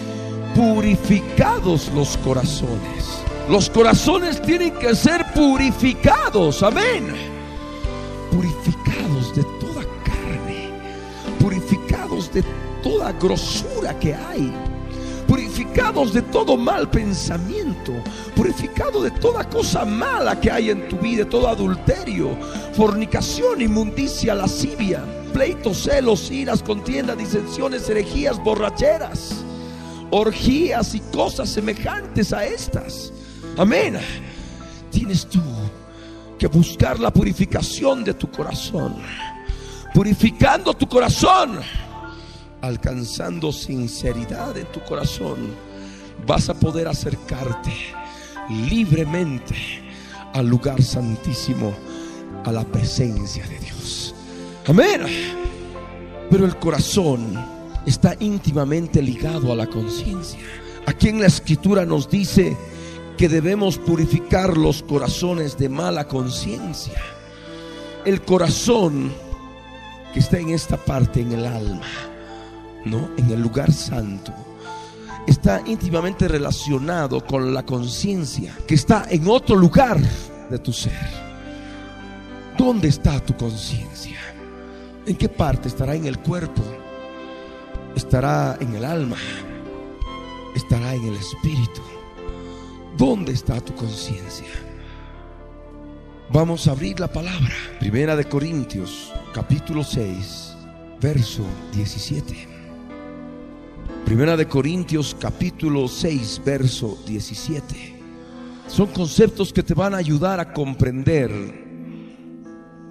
[0.54, 3.22] purificados los corazones.
[3.50, 7.14] Los corazones tienen que ser purificados, amén.
[8.32, 10.70] Purificados de toda carne,
[11.38, 12.42] purificados de
[12.82, 14.52] toda grosura que hay
[15.60, 17.92] purificados de todo mal pensamiento,
[18.34, 22.30] purificados de toda cosa mala que hay en tu vida, todo adulterio,
[22.72, 25.04] fornicación, inmundicia, lascivia,
[25.34, 29.44] pleitos, celos, iras, contiendas, disensiones, herejías, borracheras,
[30.10, 33.12] orgías y cosas semejantes a estas.
[33.58, 33.98] Amén.
[34.90, 35.42] Tienes tú
[36.38, 38.96] que buscar la purificación de tu corazón,
[39.92, 41.60] purificando tu corazón
[42.62, 45.54] alcanzando sinceridad en tu corazón,
[46.26, 47.72] vas a poder acercarte
[48.68, 49.54] libremente
[50.34, 51.72] al lugar santísimo,
[52.44, 54.14] a la presencia de Dios.
[54.66, 55.02] Amén.
[56.30, 57.34] Pero el corazón
[57.86, 60.40] está íntimamente ligado a la conciencia.
[60.86, 62.56] Aquí en la escritura nos dice
[63.16, 67.00] que debemos purificar los corazones de mala conciencia.
[68.04, 69.12] El corazón
[70.14, 72.09] que está en esta parte, en el alma
[72.84, 73.10] ¿no?
[73.16, 74.32] En el lugar santo.
[75.26, 79.98] Está íntimamente relacionado con la conciencia que está en otro lugar
[80.50, 81.08] de tu ser.
[82.56, 84.18] ¿Dónde está tu conciencia?
[85.06, 86.62] ¿En qué parte estará en el cuerpo?
[87.94, 89.16] ¿Estará en el alma?
[90.54, 91.80] ¿Estará en el espíritu?
[92.96, 94.48] ¿Dónde está tu conciencia?
[96.32, 97.54] Vamos a abrir la palabra.
[97.78, 100.54] Primera de Corintios, capítulo 6,
[101.00, 102.49] verso 17.
[104.04, 108.00] Primera de Corintios capítulo 6, verso 17.
[108.66, 111.30] Son conceptos que te van a ayudar a comprender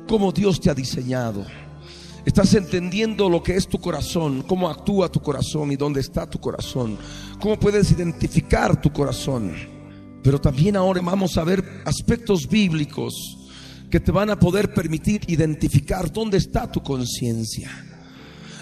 [0.08, 1.46] cómo Dios te ha diseñado.
[2.26, 6.40] Estás entendiendo lo que es tu corazón, cómo actúa tu corazón y dónde está tu
[6.40, 6.98] corazón,
[7.40, 9.54] cómo puedes identificar tu corazón.
[10.24, 13.14] Pero también ahora vamos a ver aspectos bíblicos
[13.90, 17.89] que te van a poder permitir identificar dónde está tu conciencia.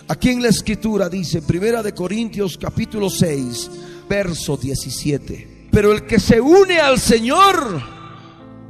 [0.09, 3.71] Aquí en la escritura dice, Primera de Corintios capítulo 6,
[4.07, 5.67] verso 17.
[5.69, 7.81] Pero el que se une al Señor,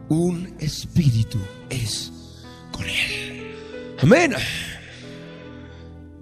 [0.09, 1.37] un espíritu
[1.69, 2.11] es
[2.71, 3.55] con él.
[4.01, 4.33] Amén.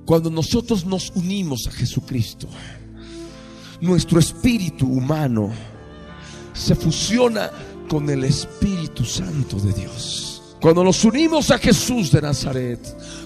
[0.06, 2.50] Cuando nosotros nos unimos a Jesucristo,
[3.80, 5.52] nuestro espíritu humano
[6.54, 7.52] se fusiona
[7.88, 10.35] con el Espíritu Santo de Dios.
[10.62, 12.80] Cuando nos unimos a Jesús de Nazaret,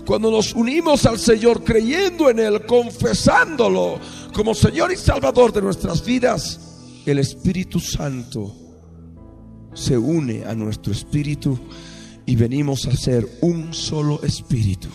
[0.05, 3.99] cuando nos unimos al Señor creyendo en Él, confesándolo
[4.33, 6.59] como Señor y Salvador de nuestras vidas,
[7.05, 8.55] el Espíritu Santo
[9.73, 11.57] se une a nuestro espíritu
[12.25, 14.89] y venimos a ser un solo espíritu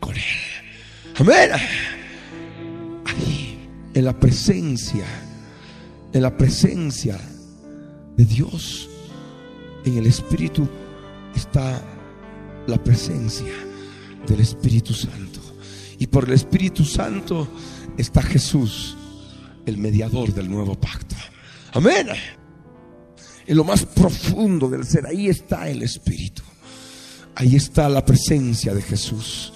[0.00, 0.22] con Él.
[1.16, 1.50] Amén.
[3.04, 3.58] Ahí,
[3.92, 5.04] en la presencia,
[6.12, 7.20] en la presencia
[8.16, 8.88] de Dios,
[9.84, 10.68] en el Espíritu
[11.34, 11.80] está
[12.66, 13.52] la presencia
[14.26, 15.40] del Espíritu Santo.
[15.98, 17.48] Y por el Espíritu Santo
[17.96, 18.96] está Jesús,
[19.66, 21.14] el mediador del nuevo pacto.
[21.72, 22.08] Amén.
[23.46, 26.42] En lo más profundo del ser, ahí está el Espíritu.
[27.34, 29.52] Ahí está la presencia de Jesús.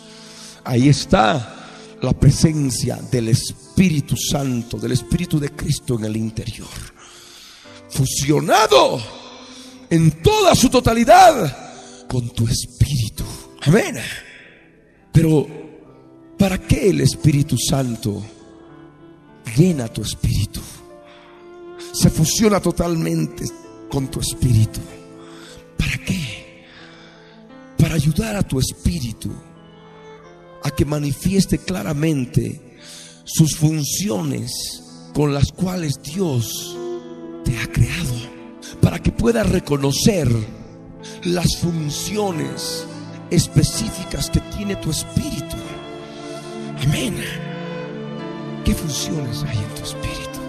[0.64, 6.68] Ahí está la presencia del Espíritu Santo, del Espíritu de Cristo en el interior.
[7.89, 9.01] Fusionado
[9.89, 11.66] en toda su totalidad
[12.09, 13.24] con tu espíritu.
[13.62, 13.96] Amén.
[15.12, 15.46] Pero,
[16.38, 18.22] ¿para qué el Espíritu Santo
[19.57, 20.61] llena tu espíritu?
[21.92, 23.44] Se fusiona totalmente
[23.90, 24.80] con tu espíritu.
[25.78, 26.66] ¿Para qué?
[27.78, 29.32] Para ayudar a tu espíritu
[30.62, 32.61] a que manifieste claramente
[33.24, 34.52] sus funciones
[35.14, 36.76] con las cuales Dios
[37.44, 38.14] te ha creado.
[38.80, 40.28] Para que pueda reconocer
[41.24, 42.86] las funciones
[43.30, 45.57] específicas que tiene tu espíritu.
[46.82, 47.16] Amén.
[48.64, 50.40] ¿Qué funciones hay en tu espíritu?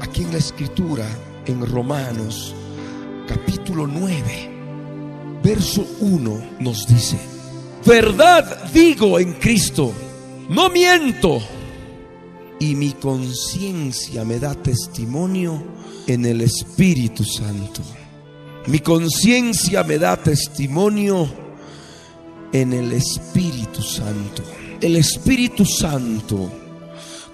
[0.00, 1.06] Aquí en la escritura,
[1.46, 2.54] en Romanos
[3.26, 7.18] capítulo 9, verso 1 nos dice,
[7.84, 9.92] verdad digo en Cristo,
[10.48, 11.40] no miento,
[12.58, 15.62] y mi conciencia me da testimonio
[16.06, 17.82] en el Espíritu Santo
[18.68, 21.26] mi conciencia me da testimonio
[22.52, 24.42] en el Espíritu Santo.
[24.78, 26.52] El Espíritu Santo,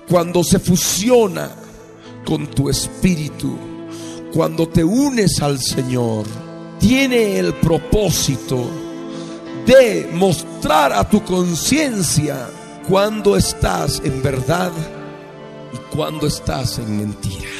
[0.09, 1.51] cuando se fusiona
[2.25, 3.59] con tu espíritu,
[4.33, 6.25] cuando te unes al Señor,
[6.79, 8.71] tiene el propósito
[9.67, 12.49] de mostrar a tu conciencia
[12.89, 14.71] cuando estás en verdad
[15.73, 17.54] y cuando estás en mentira.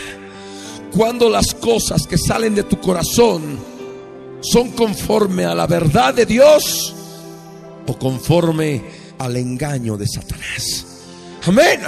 [0.95, 3.59] Cuando las cosas que salen de tu corazón
[4.41, 6.95] son conforme a la verdad de Dios
[7.85, 8.81] o conforme
[9.19, 10.87] al engaño de Satanás.
[11.47, 11.81] Amén.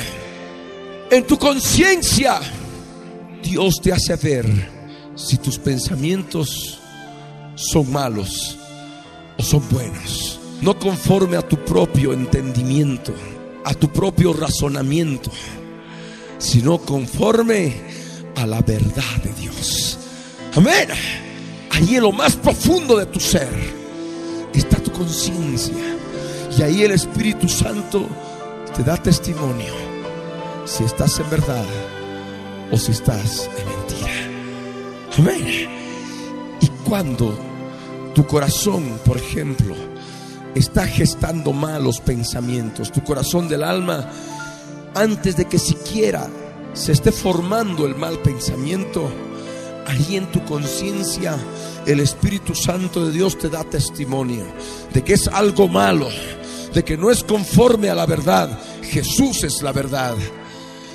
[1.08, 2.40] En tu conciencia
[3.44, 4.44] Dios te hace ver
[5.14, 6.80] si tus pensamientos
[7.54, 8.58] son malos
[9.38, 10.40] o son buenos.
[10.62, 13.12] No conforme a tu propio entendimiento,
[13.64, 15.30] a tu propio razonamiento,
[16.38, 17.95] sino conforme
[18.36, 19.98] a la verdad de Dios.
[20.54, 20.88] Amén.
[21.70, 23.48] Ahí en lo más profundo de tu ser
[24.54, 25.74] está tu conciencia.
[26.56, 28.06] Y ahí el Espíritu Santo
[28.74, 29.74] te da testimonio
[30.64, 31.64] si estás en verdad
[32.70, 34.12] o si estás en mentira.
[35.18, 35.68] Amén.
[36.60, 37.38] Y cuando
[38.14, 39.74] tu corazón, por ejemplo,
[40.54, 44.10] está gestando malos pensamientos, tu corazón del alma,
[44.94, 46.26] antes de que siquiera
[46.76, 49.10] se esté formando el mal pensamiento,
[49.86, 51.36] ahí en tu conciencia
[51.86, 54.44] el Espíritu Santo de Dios te da testimonio
[54.92, 56.08] de que es algo malo,
[56.74, 58.58] de que no es conforme a la verdad.
[58.82, 60.14] Jesús es la verdad.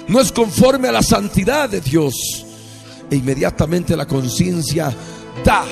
[0.07, 2.45] No es conforme a la santidad de Dios.
[3.09, 4.93] E inmediatamente la conciencia
[5.43, 5.65] da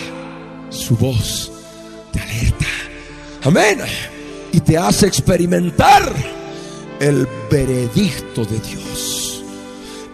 [0.70, 1.52] su voz
[2.12, 2.66] de alerta.
[3.44, 3.80] Amén.
[4.52, 6.12] Y te hace experimentar
[7.00, 9.19] el veredicto de Dios.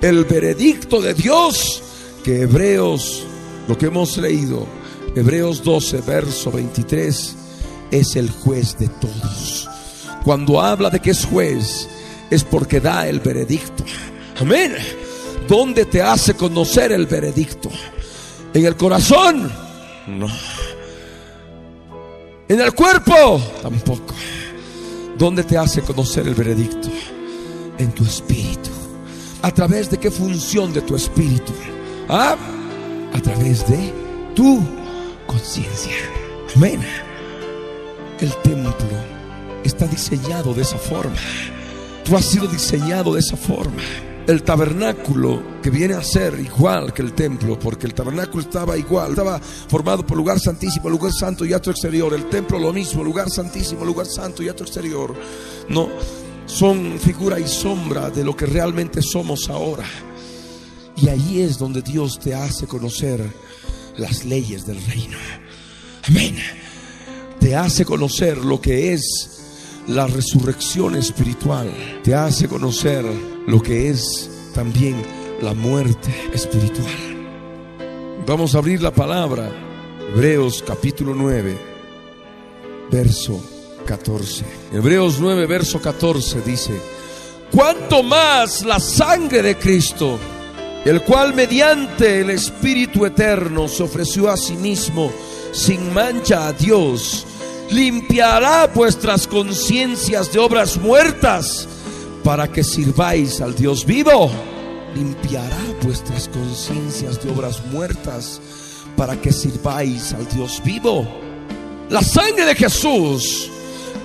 [0.01, 1.81] El veredicto de Dios
[2.23, 3.23] que Hebreos,
[3.67, 4.65] lo que hemos leído,
[5.15, 7.35] Hebreos 12, verso 23,
[7.91, 9.69] es el juez de todos.
[10.23, 11.87] Cuando habla de que es juez,
[12.29, 13.85] es porque da el veredicto.
[14.39, 14.75] Amén.
[15.47, 17.69] ¿Dónde te hace conocer el veredicto?
[18.53, 19.51] ¿En el corazón?
[20.07, 20.27] No.
[22.47, 23.41] ¿En el cuerpo?
[23.61, 24.13] Tampoco.
[25.17, 26.89] ¿Dónde te hace conocer el veredicto?
[27.77, 28.74] En tu espíritu.
[29.45, 31.53] ¿A través de qué función de tu espíritu?
[32.09, 32.35] ¿Ah?
[33.13, 33.93] A través de
[34.33, 34.59] tu
[35.27, 35.93] conciencia.
[36.55, 36.81] Amén.
[38.19, 38.73] El templo
[39.63, 41.15] está diseñado de esa forma.
[42.03, 43.83] Tú has sido diseñado de esa forma.
[44.25, 49.11] El tabernáculo que viene a ser igual que el templo, porque el tabernáculo estaba igual,
[49.11, 52.11] estaba formado por lugar santísimo, lugar santo y otro exterior.
[52.15, 55.13] El templo lo mismo, lugar santísimo, lugar santo y otro exterior.
[55.69, 55.89] No,
[56.45, 59.85] son figura y sombra de lo que realmente somos ahora.
[60.95, 63.21] Y ahí es donde Dios te hace conocer
[63.97, 65.17] las leyes del reino.
[66.07, 66.37] Amén.
[67.39, 71.69] Te hace conocer lo que es la resurrección espiritual.
[72.03, 73.05] Te hace conocer
[73.47, 74.95] lo que es también
[75.41, 77.15] la muerte espiritual.
[78.25, 79.51] Vamos a abrir la palabra.
[80.13, 81.57] Hebreos capítulo 9,
[82.89, 83.54] verso
[83.85, 84.43] 14.
[84.73, 86.73] Hebreos 9, verso 14 dice,
[87.51, 90.19] cuanto más la sangre de Cristo,
[90.83, 95.11] el cual mediante el Espíritu Eterno se ofreció a sí mismo
[95.51, 97.25] sin mancha a Dios,
[97.71, 101.67] limpiará vuestras conciencias de obras muertas
[102.23, 104.29] para que sirváis al Dios vivo.
[104.95, 108.41] Limpiará vuestras conciencias de obras muertas
[108.95, 111.07] para que sirváis al Dios vivo.
[111.89, 113.51] La sangre de Jesús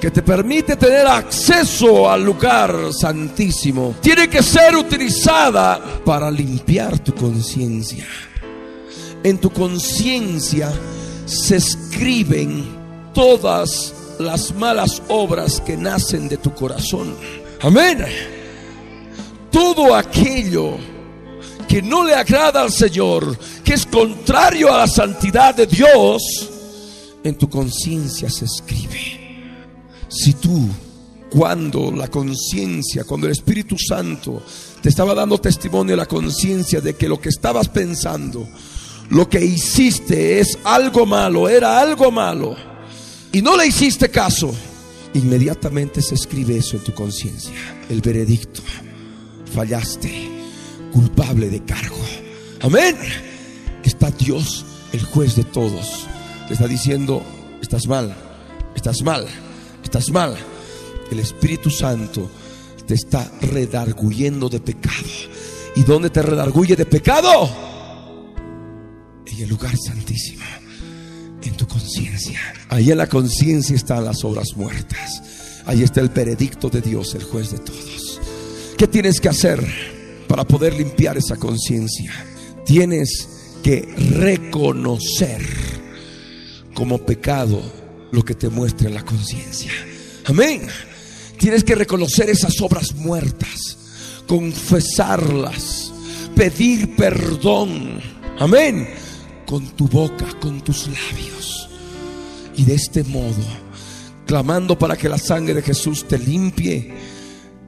[0.01, 7.15] que te permite tener acceso al lugar santísimo tiene que ser utilizada para limpiar tu
[7.15, 8.07] conciencia.
[9.23, 10.73] En tu conciencia
[11.27, 12.65] se escriben
[13.13, 17.15] todas las malas obras que nacen de tu corazón.
[17.61, 18.05] Amén.
[19.51, 20.79] Todo aquello
[21.69, 26.23] que no le agrada al Señor, que es contrario a la santidad de Dios,
[27.23, 29.20] en tu conciencia se escribe.
[30.11, 30.69] Si tú,
[31.31, 34.43] cuando la conciencia, cuando el Espíritu Santo
[34.83, 38.49] te estaba dando testimonio de la conciencia de que lo que estabas pensando,
[39.11, 42.57] lo que hiciste es algo malo, era algo malo,
[43.33, 44.53] y no le hiciste caso,
[45.15, 47.53] inmediatamente se escribe eso en tu conciencia,
[47.89, 48.63] el veredicto.
[49.55, 50.29] Fallaste,
[50.93, 51.97] culpable de cargo.
[52.63, 52.97] Amén.
[53.85, 56.07] Está Dios, el juez de todos.
[56.49, 57.23] Te está diciendo,
[57.63, 58.15] estás mal,
[58.75, 59.27] estás mal,
[59.91, 60.37] estás mal.
[61.11, 62.31] El Espíritu Santo
[62.87, 65.09] te está redarguyendo de pecado.
[65.75, 67.51] ¿Y dónde te redarguye de pecado?
[69.27, 70.45] En el lugar santísimo
[71.43, 72.39] en tu conciencia.
[72.69, 75.63] Ahí en la conciencia están las obras muertas.
[75.67, 78.21] Ahí está el veredicto de Dios, el juez de todos.
[78.77, 79.61] ¿Qué tienes que hacer
[80.29, 82.13] para poder limpiar esa conciencia?
[82.65, 83.29] Tienes
[83.65, 85.45] que reconocer
[86.75, 87.80] como pecado
[88.13, 89.73] lo que te muestre la conciencia.
[90.27, 90.67] Amén.
[91.39, 93.79] Tienes que reconocer esas obras muertas,
[94.27, 95.93] confesarlas,
[96.35, 98.01] pedir perdón.
[98.39, 98.89] Amén.
[99.47, 101.69] Con tu boca, con tus labios.
[102.57, 103.43] Y de este modo,
[104.27, 106.93] clamando para que la sangre de Jesús te limpie,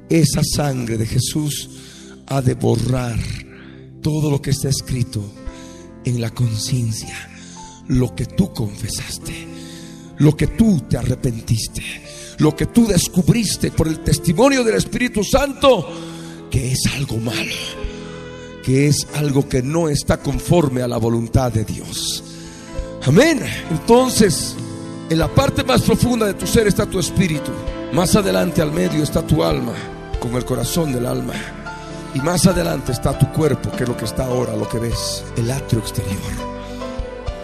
[0.08, 1.70] esa sangre de Jesús
[2.26, 3.18] ha de borrar
[4.02, 5.22] todo lo que está escrito
[6.04, 7.30] en la conciencia,
[7.88, 9.51] lo que tú confesaste,
[10.18, 11.82] lo que tú te arrepentiste,
[12.38, 15.88] lo que tú descubriste por el testimonio del Espíritu Santo,
[16.50, 17.54] que es algo malo,
[18.62, 22.24] que es algo que no está conforme a la voluntad de Dios.
[23.04, 23.42] Amén.
[23.70, 24.54] Entonces,
[25.10, 27.50] en la parte más profunda de tu ser está tu espíritu.
[27.92, 29.74] Más adelante al medio está tu alma,
[30.20, 31.34] con el corazón del alma.
[32.14, 35.24] Y más adelante está tu cuerpo, que es lo que está ahora, lo que ves,
[35.36, 36.16] el atrio exterior.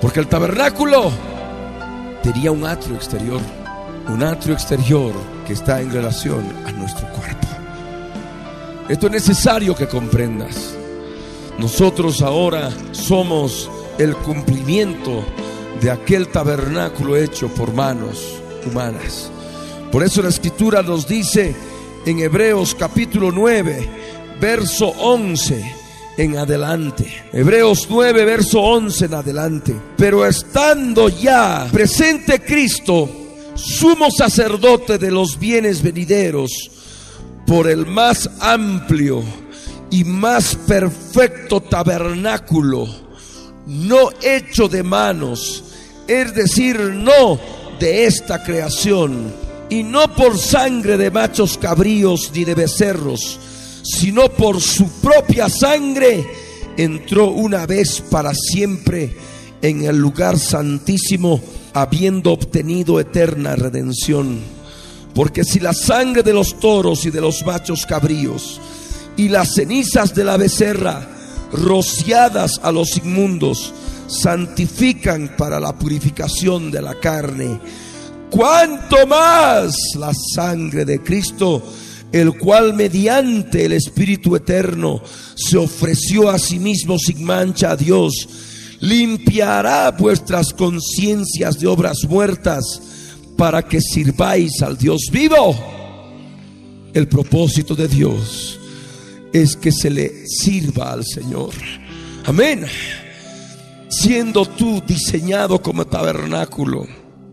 [0.00, 1.10] Porque el tabernáculo
[2.32, 3.40] tenía un atrio exterior,
[4.06, 5.14] un atrio exterior
[5.46, 7.46] que está en relación a nuestro cuerpo.
[8.86, 10.74] Esto es necesario que comprendas.
[11.58, 15.24] Nosotros ahora somos el cumplimiento
[15.80, 19.30] de aquel tabernáculo hecho por manos humanas.
[19.90, 21.56] Por eso la escritura nos dice
[22.04, 23.88] en Hebreos capítulo 9,
[24.38, 25.77] verso 11
[26.18, 27.06] en adelante.
[27.32, 29.76] Hebreos 9, verso 11 en adelante.
[29.96, 33.08] Pero estando ya presente Cristo,
[33.54, 36.72] sumo sacerdote de los bienes venideros,
[37.46, 39.22] por el más amplio
[39.90, 42.86] y más perfecto tabernáculo,
[43.66, 45.64] no hecho de manos,
[46.08, 47.38] es decir, no
[47.78, 49.32] de esta creación,
[49.70, 53.38] y no por sangre de machos cabríos ni de becerros,
[53.88, 56.26] sino por su propia sangre,
[56.76, 59.16] entró una vez para siempre
[59.62, 61.40] en el lugar santísimo,
[61.72, 64.40] habiendo obtenido eterna redención.
[65.14, 68.60] Porque si la sangre de los toros y de los machos cabríos
[69.16, 71.08] y las cenizas de la becerra,
[71.52, 73.72] rociadas a los inmundos,
[74.06, 77.58] santifican para la purificación de la carne,
[78.30, 81.62] cuanto más la sangre de Cristo,
[82.12, 85.02] el cual mediante el Espíritu Eterno
[85.34, 88.28] se ofreció a sí mismo sin mancha a Dios,
[88.80, 92.80] limpiará vuestras conciencias de obras muertas
[93.36, 95.56] para que sirváis al Dios vivo.
[96.94, 98.58] El propósito de Dios
[99.32, 101.52] es que se le sirva al Señor.
[102.24, 102.64] Amén.
[103.90, 106.86] Siendo tú diseñado como tabernáculo,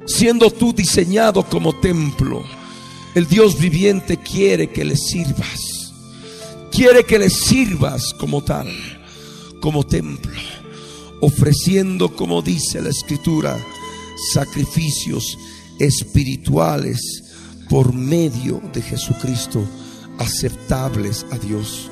[0.05, 2.43] siendo tú diseñado como templo
[3.15, 5.93] el Dios viviente quiere que le sirvas.
[6.69, 8.67] Quiere que le sirvas como tal,
[9.61, 10.33] como templo,
[11.21, 13.57] ofreciendo, como dice la escritura,
[14.33, 15.37] sacrificios
[15.79, 16.99] espirituales
[17.69, 19.65] por medio de Jesucristo,
[20.19, 21.89] aceptables a Dios.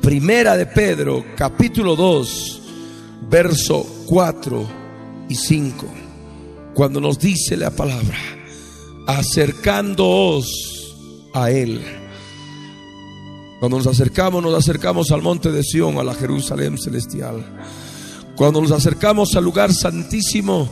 [0.00, 2.62] Primera de Pedro, capítulo 2,
[3.28, 4.68] verso 4
[5.28, 5.86] y 5,
[6.72, 8.41] cuando nos dice la palabra
[9.06, 10.96] acercándoos
[11.34, 11.82] a Él.
[13.58, 17.44] Cuando nos acercamos, nos acercamos al monte de Sión, a la Jerusalén celestial.
[18.36, 20.68] Cuando nos acercamos al lugar santísimo,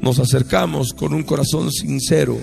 [0.00, 2.38] nos acercamos con un corazón sincero,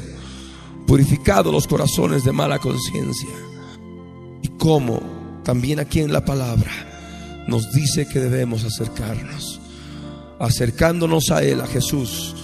[0.85, 3.29] purificado los corazones de mala conciencia.
[4.41, 5.01] Y como
[5.43, 9.61] también aquí en la palabra nos dice que debemos acercarnos,
[10.39, 12.35] acercándonos a Él, a Jesús,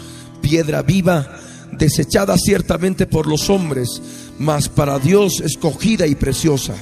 [0.41, 1.39] piedra viva
[1.77, 4.01] desechada ciertamente por los hombres,
[4.39, 6.73] mas para Dios escogida y preciosa.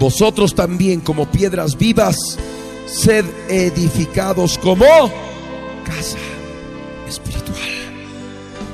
[0.00, 2.16] Vosotros también como piedras vivas,
[2.86, 4.84] sed edificados como
[5.84, 6.18] casa
[7.08, 7.54] espiritual.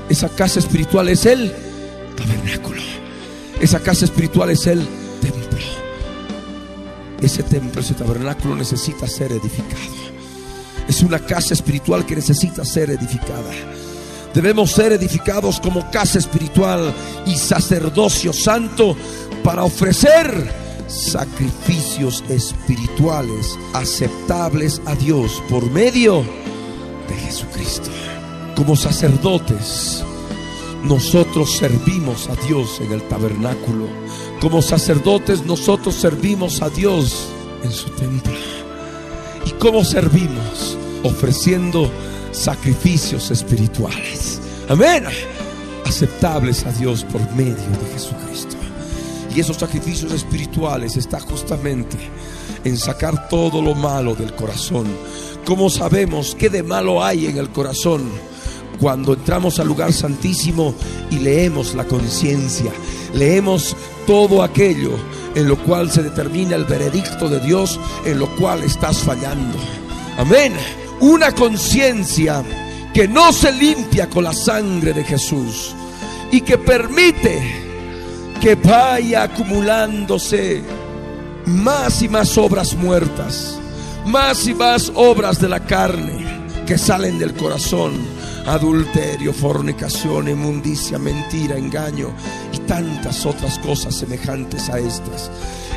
[0.08, 1.52] Esa casa espiritual es el
[2.16, 2.80] tabernáculo.
[3.60, 4.86] Esa casa espiritual es el
[5.20, 5.40] templo.
[7.20, 10.00] Ese templo, ese tabernáculo necesita ser edificado.
[10.88, 13.50] Es una casa espiritual que necesita ser edificada.
[14.34, 16.94] Debemos ser edificados como casa espiritual
[17.26, 18.96] y sacerdocio santo
[19.42, 20.52] para ofrecer
[20.86, 26.24] sacrificios espirituales aceptables a Dios por medio
[27.08, 27.90] de Jesucristo.
[28.56, 30.04] Como sacerdotes,
[30.84, 33.86] nosotros servimos a Dios en el tabernáculo.
[34.40, 37.28] Como sacerdotes, nosotros servimos a Dios
[37.62, 38.32] en su templo.
[39.44, 40.76] ¿Y cómo servimos?
[41.02, 41.90] Ofreciendo
[42.32, 44.40] sacrificios espirituales.
[44.68, 45.04] Amén.
[45.86, 48.56] Aceptables a Dios por medio de Jesucristo.
[49.34, 51.96] Y esos sacrificios espirituales está justamente
[52.64, 54.86] en sacar todo lo malo del corazón.
[55.44, 58.10] ¿Cómo sabemos qué de malo hay en el corazón?
[58.80, 60.74] cuando entramos al lugar santísimo
[61.10, 62.72] y leemos la conciencia,
[63.14, 63.76] leemos
[64.06, 64.92] todo aquello
[65.34, 69.58] en lo cual se determina el veredicto de Dios, en lo cual estás fallando.
[70.16, 70.54] Amén.
[71.00, 72.44] Una conciencia
[72.92, 75.74] que no se limpia con la sangre de Jesús
[76.30, 77.40] y que permite
[78.40, 80.62] que vaya acumulándose
[81.46, 83.58] más y más obras muertas,
[84.06, 86.26] más y más obras de la carne
[86.66, 87.92] que salen del corazón,
[88.46, 92.12] adulterio, fornicación, inmundicia, mentira, engaño
[92.52, 95.30] y tantas otras cosas semejantes a estas.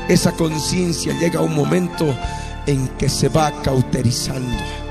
[0.09, 2.13] Esa conciencia llega a un momento
[2.65, 4.82] en que se va cauterizando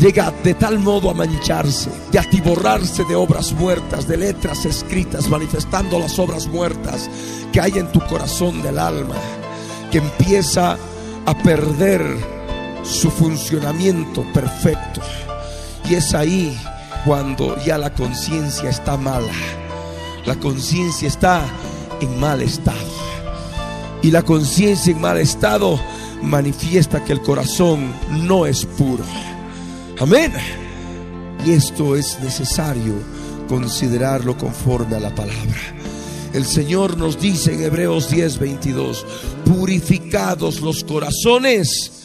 [0.00, 5.98] llega de tal modo a mancharse, de atiborrarse de obras muertas, de letras escritas, manifestando
[5.98, 7.08] las obras muertas
[7.52, 9.16] que hay en tu corazón del alma,
[9.90, 10.76] que empieza
[11.24, 12.02] a perder
[12.82, 15.00] su funcionamiento perfecto.
[15.88, 16.58] Y es ahí
[17.04, 19.32] cuando ya la conciencia está mala,
[20.24, 21.42] la conciencia está
[22.00, 22.96] en mal estado.
[24.02, 25.80] Y la conciencia en mal estado
[26.22, 29.04] manifiesta que el corazón no es puro.
[29.98, 30.30] Amén.
[31.46, 32.94] Y esto es necesario
[33.48, 35.74] considerarlo conforme a la palabra.
[36.34, 39.06] El Señor nos dice en Hebreos 10, 22,
[39.46, 42.02] purificados los corazones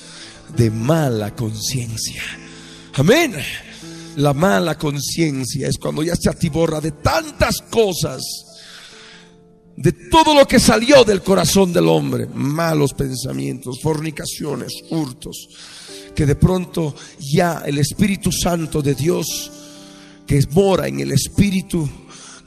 [0.55, 2.23] de mala conciencia.
[2.93, 3.35] Amén.
[4.15, 8.21] La mala conciencia es cuando ya se atiborra de tantas cosas,
[9.75, 15.49] de todo lo que salió del corazón del hombre, malos pensamientos, fornicaciones, hurtos,
[16.15, 19.51] que de pronto ya el Espíritu Santo de Dios,
[20.27, 21.89] que mora en el Espíritu,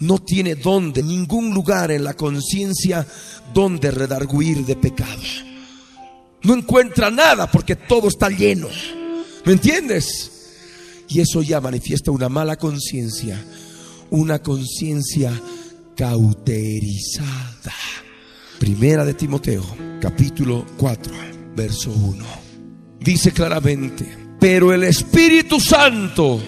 [0.00, 3.06] no tiene donde, ningún lugar en la conciencia
[3.52, 5.22] donde redarguir de pecado.
[6.42, 8.68] No encuentra nada porque todo está lleno.
[9.44, 10.30] ¿Me entiendes?
[11.08, 13.42] Y eso ya manifiesta una mala conciencia,
[14.10, 15.32] una conciencia
[15.96, 17.74] cauterizada.
[18.58, 19.64] Primera de Timoteo,
[20.00, 21.14] capítulo 4,
[21.56, 22.43] verso 1
[23.04, 26.42] dice claramente, pero el Espíritu Santo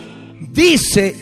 [0.52, 1.14] dice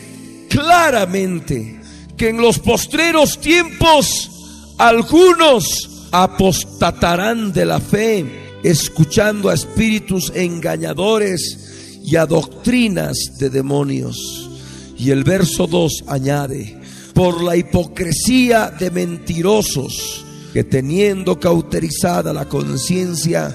[0.49, 1.79] claramente
[2.17, 4.31] que en los postreros tiempos
[4.77, 14.49] algunos apostatarán de la fe, escuchando a espíritus engañadores y a doctrinas de demonios.
[14.97, 16.79] Y el verso 2 añade,
[17.13, 23.53] por la hipocresía de mentirosos que teniendo cauterizada la conciencia,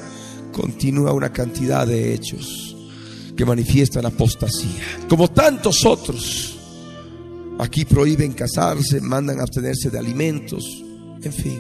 [0.53, 2.77] continúa una cantidad de hechos
[3.37, 5.07] que manifiestan apostasía.
[5.09, 6.57] Como tantos otros,
[7.59, 10.85] aquí prohíben casarse, mandan abstenerse de alimentos,
[11.23, 11.59] en fin.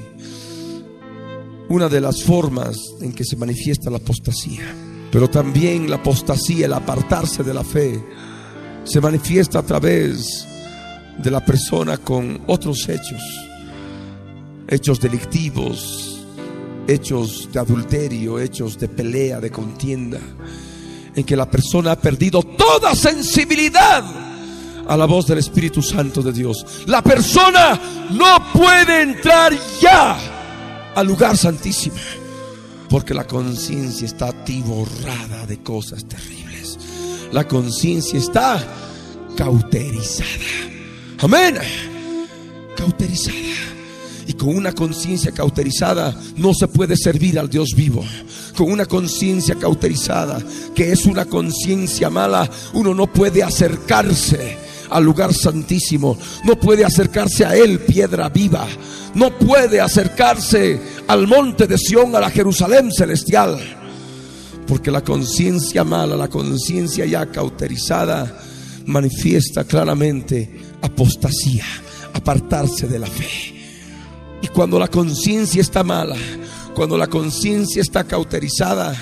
[1.68, 4.74] Una de las formas en que se manifiesta la apostasía.
[5.10, 8.00] Pero también la apostasía, el apartarse de la fe,
[8.84, 10.46] se manifiesta a través
[11.18, 13.20] de la persona con otros hechos,
[14.68, 16.19] hechos delictivos,
[16.86, 20.20] hechos de adulterio, hechos de pelea, de contienda,
[21.14, 24.04] en que la persona ha perdido toda sensibilidad
[24.86, 26.84] a la voz del Espíritu Santo de Dios.
[26.86, 30.18] La persona no puede entrar ya
[30.94, 31.96] al lugar santísimo,
[32.88, 36.78] porque la conciencia está atiborrada de cosas terribles.
[37.32, 38.60] La conciencia está
[39.36, 40.28] cauterizada.
[41.18, 41.58] Amén.
[42.76, 43.69] Cauterizada.
[44.30, 48.04] Y con una conciencia cauterizada no se puede servir al Dios vivo.
[48.56, 50.40] Con una conciencia cauterizada,
[50.72, 54.56] que es una conciencia mala, uno no puede acercarse
[54.88, 56.16] al lugar santísimo.
[56.44, 58.68] No puede acercarse a Él, piedra viva.
[59.16, 63.58] No puede acercarse al monte de Sión, a la Jerusalén celestial.
[64.64, 68.32] Porque la conciencia mala, la conciencia ya cauterizada,
[68.86, 70.48] manifiesta claramente
[70.82, 71.64] apostasía,
[72.14, 73.59] apartarse de la fe.
[74.42, 76.16] Y cuando la conciencia está mala,
[76.74, 78.94] cuando la conciencia está cauterizada,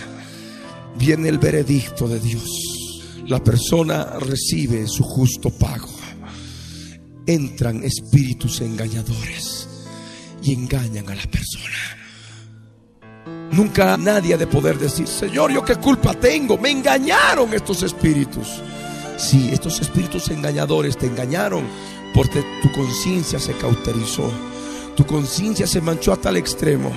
[0.97, 2.45] viene el veredicto de Dios.
[3.27, 5.89] La persona recibe su justo pago.
[7.27, 9.69] Entran espíritus engañadores
[10.43, 11.99] y engañan a la persona.
[13.53, 16.59] Nunca nadie ha de poder decir, Señor, ¿yo qué culpa tengo?
[16.59, 18.49] Me engañaron estos espíritus.
[19.17, 21.65] Sí, estos espíritus engañadores te engañaron
[22.15, 24.31] porque tu conciencia se cauterizó
[24.99, 26.91] tu conciencia se manchó a tal extremo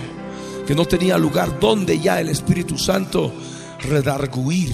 [0.66, 3.32] que no tenía lugar donde ya el Espíritu Santo
[3.80, 4.74] redarguir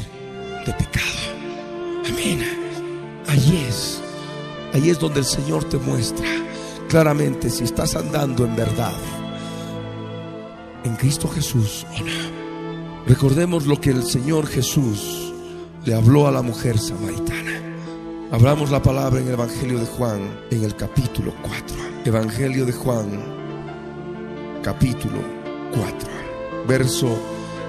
[0.65, 1.05] de pecado.
[2.07, 2.41] Amén.
[3.27, 3.99] Allí es,
[4.73, 6.25] allí es donde el Señor te muestra
[6.87, 8.95] claramente si estás andando en verdad
[10.85, 13.05] en Cristo Jesús o no.
[13.07, 15.33] Recordemos lo que el Señor Jesús
[15.83, 17.56] le habló a la mujer samaritana.
[18.29, 20.19] Hablamos la palabra en el Evangelio de Juan,
[20.51, 21.77] en el capítulo 4.
[22.03, 23.07] Evangelio de Juan,
[24.61, 25.21] capítulo
[25.73, 26.09] 4,
[26.67, 27.07] verso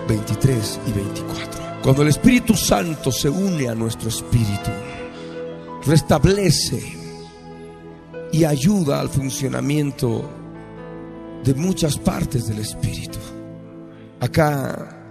[0.09, 1.63] 23 y 24.
[1.81, 4.71] Cuando el Espíritu Santo se une a nuestro espíritu,
[5.87, 6.83] restablece
[8.33, 10.29] y ayuda al funcionamiento
[11.45, 13.21] de muchas partes del espíritu.
[14.19, 15.05] Acá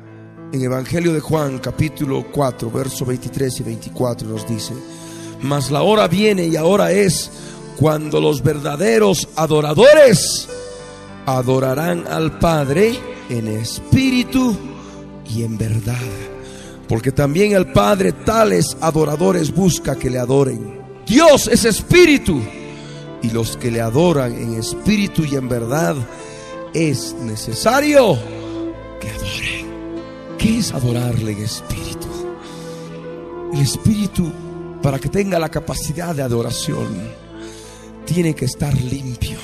[0.52, 4.74] en Evangelio de Juan capítulo 4, verso 23 y 24 nos dice,
[5.42, 7.32] mas la hora viene y ahora es
[7.78, 10.48] cuando los verdaderos adoradores
[11.26, 12.98] adorarán al Padre
[13.30, 14.56] en espíritu
[15.30, 15.96] y en verdad.
[16.88, 20.82] Porque también el Padre tales adoradores busca que le adoren.
[21.06, 22.42] Dios es espíritu
[23.22, 25.96] y los que le adoran en espíritu y en verdad
[26.74, 28.18] es necesario
[29.02, 29.68] que adoren.
[30.38, 32.08] ¿Qué es adorarle en espíritu?
[33.54, 34.32] El espíritu,
[34.82, 36.88] para que tenga la capacidad de adoración,
[38.06, 39.38] tiene que estar limpio.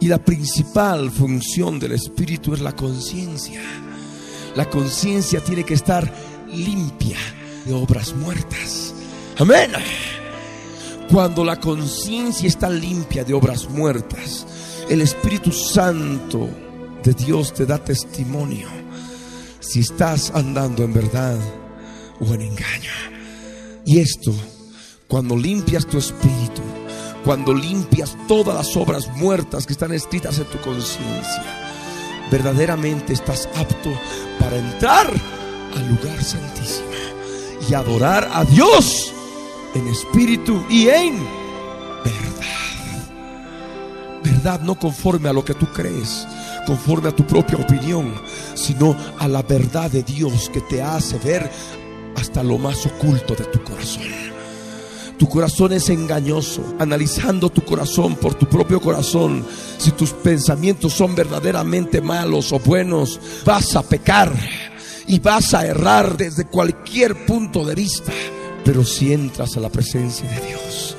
[0.00, 3.60] Y la principal función del espíritu es la conciencia.
[4.54, 6.12] La conciencia tiene que estar
[6.52, 7.18] limpia
[7.64, 8.94] de obras muertas.
[9.38, 9.72] Amén.
[11.10, 14.46] Cuando la conciencia está limpia de obras muertas,
[14.88, 16.48] el Espíritu Santo
[17.02, 18.68] de Dios te da testimonio
[19.60, 21.38] si estás andando en verdad
[22.20, 22.90] o en engaño.
[23.84, 24.32] Y esto,
[25.14, 26.60] cuando limpias tu espíritu,
[27.24, 31.44] cuando limpias todas las obras muertas que están escritas en tu conciencia,
[32.32, 33.92] verdaderamente estás apto
[34.40, 35.06] para entrar
[35.76, 36.88] al lugar santísimo
[37.70, 39.14] y adorar a Dios
[39.76, 41.20] en espíritu y en
[42.02, 43.12] verdad.
[44.24, 46.26] Verdad no conforme a lo que tú crees,
[46.66, 48.20] conforme a tu propia opinión,
[48.56, 51.48] sino a la verdad de Dios que te hace ver
[52.16, 54.33] hasta lo más oculto de tu corazón.
[55.18, 56.74] Tu corazón es engañoso.
[56.78, 59.44] Analizando tu corazón por tu propio corazón,
[59.78, 64.32] si tus pensamientos son verdaderamente malos o buenos, vas a pecar
[65.06, 68.12] y vas a errar desde cualquier punto de vista.
[68.64, 70.96] Pero si entras a la presencia de Dios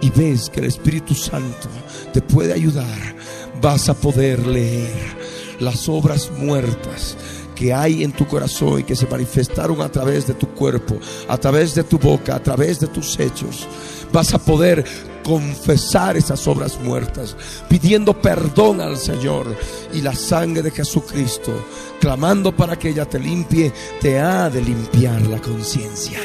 [0.00, 1.68] y ves que el Espíritu Santo
[2.12, 3.16] te puede ayudar,
[3.60, 5.22] vas a poder leer
[5.60, 7.16] las obras muertas
[7.54, 10.98] que hay en tu corazón y que se manifestaron a través de tu cuerpo,
[11.28, 13.66] a través de tu boca, a través de tus hechos.
[14.12, 14.84] Vas a poder
[15.22, 17.36] confesar esas obras muertas,
[17.68, 19.56] pidiendo perdón al Señor
[19.92, 21.52] y la sangre de Jesucristo,
[22.00, 26.18] clamando para que ella te limpie, te ha de limpiar la conciencia.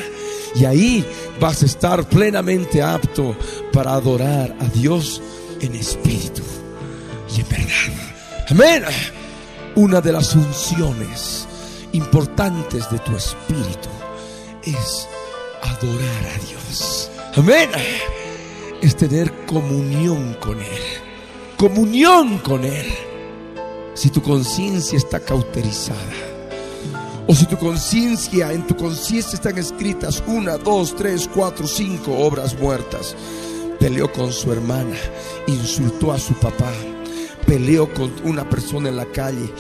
[0.56, 1.06] Y ahí
[1.40, 3.36] vas a estar plenamente apto
[3.72, 5.22] para adorar a Dios
[5.62, 6.42] en espíritu
[7.36, 8.08] y en verdad.
[8.50, 8.84] Amén.
[9.78, 11.48] Una de las funciones
[11.92, 13.90] importantes de tu espíritu
[14.64, 15.08] es
[15.62, 17.12] adorar a Dios.
[17.36, 17.70] Amén.
[18.82, 20.82] Es tener comunión con Él.
[21.58, 22.88] Comunión con Él.
[23.94, 26.00] Si tu conciencia está cauterizada
[27.28, 32.58] o si tu conciencia, en tu conciencia están escritas una, dos, tres, cuatro, cinco obras
[32.60, 33.16] muertas.
[33.80, 34.98] Peleó con su hermana,
[35.46, 36.74] insultó a su papá,
[37.48, 39.52] peleó con una persona en la calle,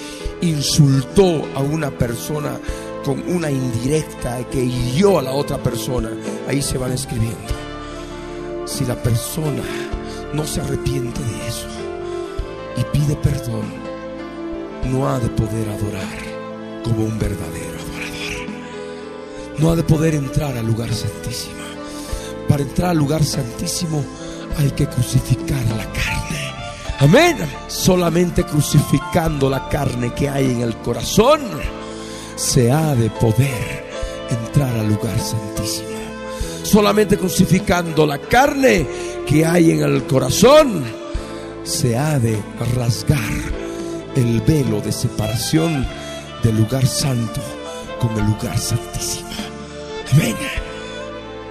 [0.41, 2.59] insultó a una persona
[3.03, 6.09] con una indirecta que hirió a la otra persona.
[6.47, 7.38] Ahí se van escribiendo.
[8.65, 9.63] Si la persona
[10.33, 11.67] no se arrepiente de eso
[12.75, 13.65] y pide perdón,
[14.91, 18.47] no ha de poder adorar como un verdadero adorador.
[19.59, 21.55] No ha de poder entrar al lugar santísimo.
[22.49, 24.03] Para entrar al lugar santísimo
[24.57, 26.26] hay que crucificar la carne.
[26.99, 27.37] Amén.
[27.67, 31.41] Solamente crucificando la carne que hay en el corazón
[32.35, 33.85] se ha de poder
[34.29, 35.89] entrar al lugar santísimo.
[36.63, 38.87] Solamente crucificando la carne
[39.27, 40.83] que hay en el corazón
[41.63, 42.41] se ha de
[42.75, 43.19] rasgar
[44.15, 45.85] el velo de separación
[46.43, 47.41] del lugar santo
[47.99, 49.29] con el lugar santísimo.
[50.13, 50.35] Amén.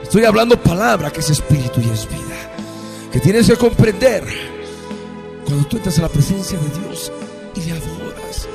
[0.02, 2.52] Estoy hablando palabra que es espíritu y es vida.
[3.12, 4.55] Que tienes que comprender
[5.46, 7.12] cuando tú entras a la presencia de Dios
[7.54, 8.48] y le adoras.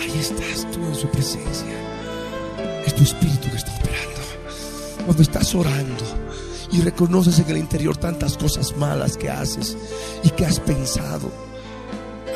[0.00, 1.66] Ahí estás tú en su presencia.
[2.84, 5.04] Es tu espíritu que está operando.
[5.04, 6.04] Cuando estás orando
[6.72, 9.76] y reconoces en el interior tantas cosas malas que haces
[10.24, 11.30] y que has pensado,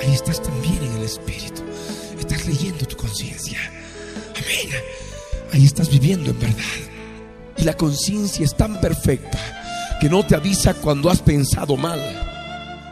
[0.01, 1.63] ahí estás también en el espíritu
[2.29, 3.59] estás leyendo tu conciencia.
[4.37, 4.75] Amén.
[5.53, 6.63] Ahí estás viviendo en verdad.
[7.57, 9.39] Y la conciencia es tan perfecta
[10.01, 12.28] que no te avisa cuando has pensado mal.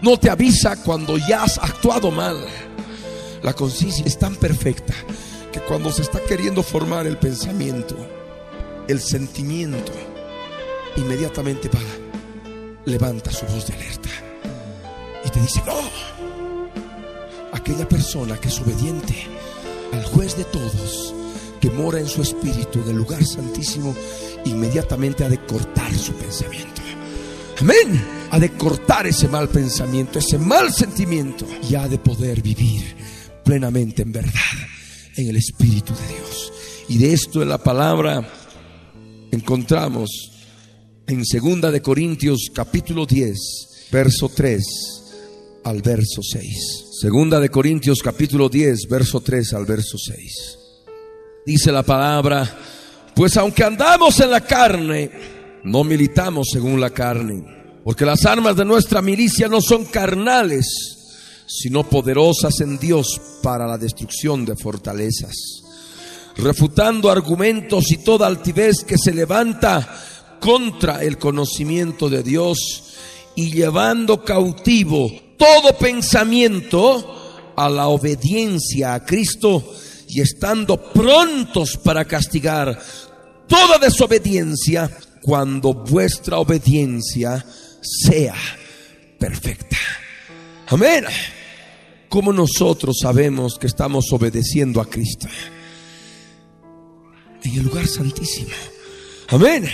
[0.03, 2.37] No te avisa cuando ya has actuado mal.
[3.43, 4.95] La conciencia es tan perfecta
[5.53, 7.97] que cuando se está queriendo formar el pensamiento,
[8.89, 9.93] el sentimiento
[10.97, 11.81] inmediatamente va,
[12.85, 14.09] levanta su voz de alerta
[15.25, 15.79] y te dice, no,
[17.53, 19.27] aquella persona que es obediente
[19.93, 21.15] al juez de todos,
[21.61, 23.95] que mora en su espíritu en el lugar santísimo,
[24.45, 26.86] inmediatamente ha de cortar su pensamiento.
[27.59, 28.05] Amén.
[28.31, 32.97] Ha de cortar ese mal pensamiento, ese mal sentimiento y ha de poder vivir
[33.45, 34.33] plenamente en verdad,
[35.17, 36.53] en el Espíritu de Dios.
[36.89, 38.29] Y de esto en la palabra
[39.31, 40.31] encontramos
[41.07, 44.63] en segunda de Corintios capítulo 10, verso 3
[45.65, 46.85] al verso 6.
[47.01, 50.59] Segunda de Corintios capítulo 10, verso 3 al verso 6.
[51.47, 52.59] Dice la palabra,
[53.15, 57.45] pues aunque andamos en la carne, no militamos según la carne,
[57.85, 60.67] porque las armas de nuestra milicia no son carnales,
[61.47, 65.35] sino poderosas en Dios para la destrucción de fortalezas,
[66.37, 70.03] refutando argumentos y toda altivez que se levanta
[70.41, 72.95] contra el conocimiento de Dios
[73.35, 79.63] y llevando cautivo todo pensamiento a la obediencia a Cristo
[80.09, 82.79] y estando prontos para castigar
[83.47, 84.91] toda desobediencia
[85.23, 87.45] cuando vuestra obediencia
[87.81, 88.35] sea
[89.19, 89.77] perfecta.
[90.69, 91.05] Amén.
[92.09, 95.27] Como nosotros sabemos que estamos obedeciendo a Cristo?
[97.43, 98.51] En el lugar santísimo.
[99.29, 99.69] Amén.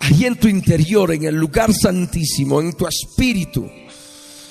[0.00, 3.68] Ahí en tu interior, en el lugar santísimo, en tu espíritu,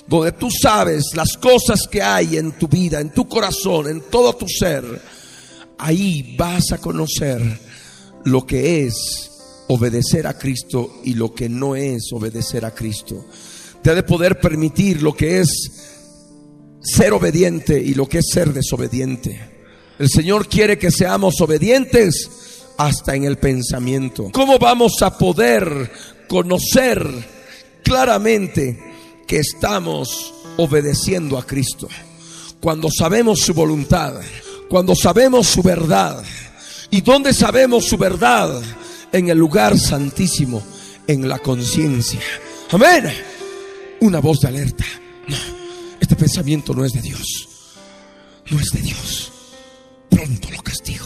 [0.08, 4.34] donde tú sabes las cosas que hay en tu vida, en tu corazón, en todo
[4.34, 4.84] tu ser,
[5.78, 7.41] ahí vas a conocer
[8.26, 9.28] lo que es
[9.70, 13.26] obedecer a Cristo y lo que no es obedecer a Cristo.
[13.82, 15.72] Te ha de poder permitir lo que es
[16.82, 19.39] ser obediente y lo que es ser desobediente.
[19.99, 22.30] El Señor quiere que seamos obedientes
[22.78, 24.30] hasta en el pensamiento.
[24.32, 25.91] ¿Cómo vamos a poder
[26.28, 27.07] conocer
[27.84, 28.80] claramente
[29.28, 31.88] que estamos obedeciendo a Cristo?
[32.59, 34.15] Cuando sabemos su voluntad,
[34.67, 36.24] cuando sabemos su verdad.
[36.89, 38.61] ¿Y dónde sabemos su verdad?
[39.12, 40.64] En el lugar santísimo,
[41.07, 42.22] en la conciencia.
[42.72, 43.05] Amén.
[44.01, 44.86] Una voz de alerta.
[45.28, 45.38] No,
[45.99, 47.49] este pensamiento no es de Dios.
[48.49, 49.32] No es de Dios.
[50.10, 51.05] Pronto lo castigo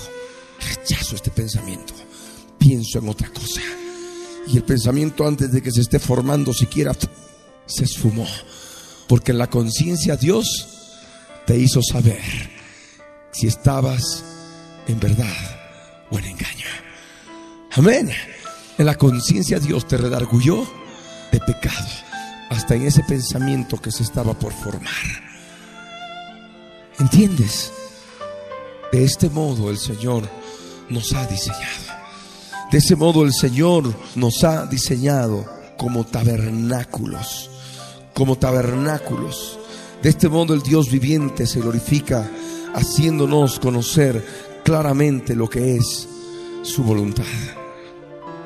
[0.63, 1.93] rechazo este pensamiento,
[2.57, 3.61] pienso en otra cosa.
[4.47, 6.93] Y el pensamiento antes de que se esté formando siquiera
[7.65, 8.27] se esfumó.
[9.07, 10.67] Porque en la conciencia Dios
[11.45, 12.21] te hizo saber
[13.31, 14.23] si estabas
[14.87, 15.35] en verdad
[16.11, 16.65] o en engaño.
[17.75, 18.11] Amén.
[18.77, 20.67] En la conciencia Dios te redargulló
[21.31, 21.87] de pecado
[22.51, 24.93] hasta en ese pensamiento que se estaba por formar.
[26.99, 27.71] ¿Entiendes?
[28.91, 30.29] De este modo el Señor
[30.89, 31.63] nos ha diseñado.
[32.71, 35.43] De ese modo el Señor nos ha diseñado
[35.75, 37.49] como tabernáculos,
[38.13, 39.57] como tabernáculos.
[40.03, 42.29] De este modo el Dios viviente se glorifica
[42.75, 44.23] haciéndonos conocer
[44.63, 46.07] claramente lo que es
[46.61, 47.23] su voluntad.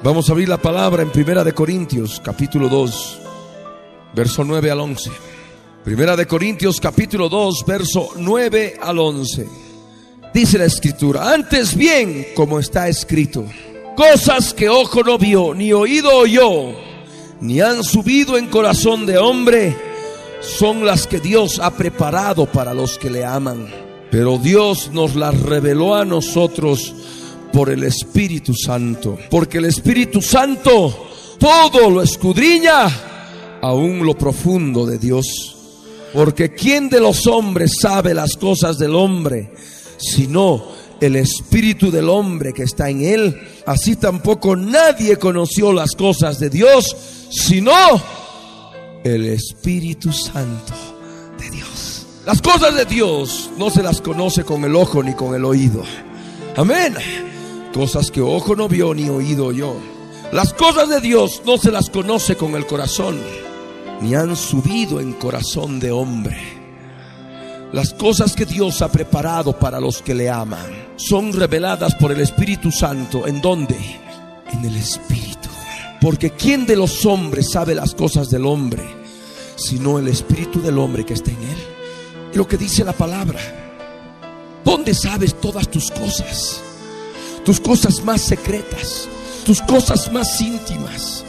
[0.04, 3.20] Vamos a abrir la palabra en Primera de Corintios, capítulo 2,
[4.14, 5.10] verso 9 al 11.
[5.84, 9.48] Primera de Corintios, capítulo 2, verso 9 al 11.
[10.32, 13.44] Dice la escritura, antes bien, como está escrito,
[13.96, 16.74] cosas que ojo no vio, ni oído oyó,
[17.42, 19.76] ni han subido en corazón de hombre,
[20.42, 23.68] son las que Dios ha preparado para los que le aman.
[24.12, 26.94] Pero Dios nos las reveló a nosotros
[27.58, 31.08] por el Espíritu Santo, porque el Espíritu Santo
[31.40, 32.88] todo lo escudriña,
[33.64, 35.26] aún lo profundo de Dios.
[36.14, 39.50] Porque ¿quién de los hombres sabe las cosas del hombre?
[39.98, 40.68] sino
[41.02, 43.36] el espíritu del hombre que está en él.
[43.66, 46.96] Así tampoco nadie conoció las cosas de Dios,
[47.32, 47.74] sino
[49.04, 50.76] el Espíritu Santo
[51.40, 52.06] de Dios.
[52.24, 55.82] Las cosas de Dios no se las conoce con el ojo ni con el oído.
[56.56, 56.94] Amén.
[57.78, 59.76] Cosas que ojo no vio ni oído yo.
[60.34, 63.18] Las cosas de Dios no se las conoce con el corazón,
[64.02, 66.58] ni han subido en corazón de hombre
[67.74, 72.22] las cosas que Dios ha preparado para los que le aman son reveladas por el
[72.22, 73.28] Espíritu Santo.
[73.28, 73.78] ¿En dónde?
[74.52, 75.50] En el Espíritu.
[76.00, 78.84] Porque ¿quién de los hombres sabe las cosas del hombre?
[79.58, 81.58] Sino el Espíritu del hombre que está en él.
[82.36, 83.40] Lo que dice la palabra.
[84.64, 86.62] ¿Dónde sabes todas tus cosas?
[87.48, 89.08] Tus cosas más secretas,
[89.46, 91.24] tus cosas más íntimas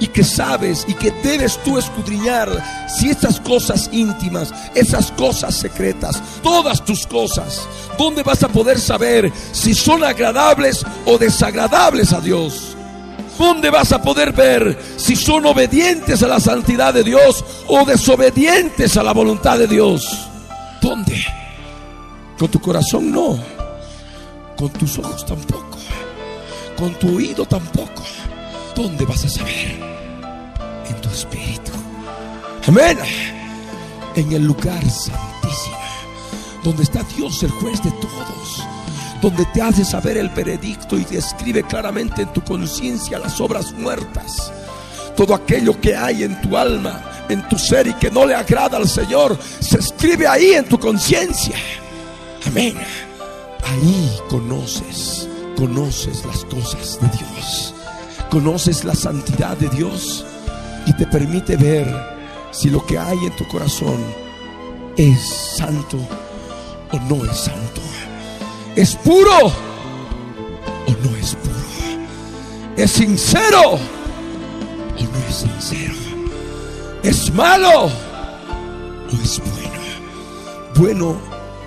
[0.00, 2.48] y que sabes y que debes tú escudriñar
[2.88, 9.32] si esas cosas íntimas, esas cosas secretas, todas tus cosas, ¿dónde vas a poder saber
[9.52, 12.76] si son agradables o desagradables a Dios?
[13.38, 18.96] ¿Dónde vas a poder ver si son obedientes a la santidad de Dios o desobedientes
[18.96, 20.28] a la voluntad de Dios?
[20.82, 21.24] ¿Dónde?
[22.36, 23.59] Con tu corazón no.
[24.60, 25.78] Con tus ojos tampoco.
[26.76, 28.02] Con tu oído tampoco.
[28.76, 29.80] ¿Dónde vas a saber?
[30.86, 31.72] En tu espíritu.
[32.68, 32.98] Amén.
[34.16, 35.78] En el lugar santísimo.
[36.62, 38.66] Donde está Dios, el juez de todos
[39.22, 44.50] donde te hace saber el veredicto y describe claramente en tu conciencia las obras muertas.
[45.14, 48.78] Todo aquello que hay en tu alma, en tu ser y que no le agrada
[48.78, 51.54] al Señor, se escribe ahí en tu conciencia.
[52.46, 52.74] Amén.
[53.64, 57.74] Ahí conoces, conoces las cosas de Dios.
[58.30, 60.24] Conoces la santidad de Dios
[60.86, 61.86] y te permite ver
[62.52, 63.98] si lo que hay en tu corazón
[64.96, 65.20] es
[65.56, 65.98] santo
[66.92, 67.80] o no es santo.
[68.76, 71.54] ¿Es puro o no es puro?
[72.76, 75.94] ¿Es sincero o no es sincero?
[77.02, 79.70] ¿Es malo o es bueno?
[80.76, 81.16] Bueno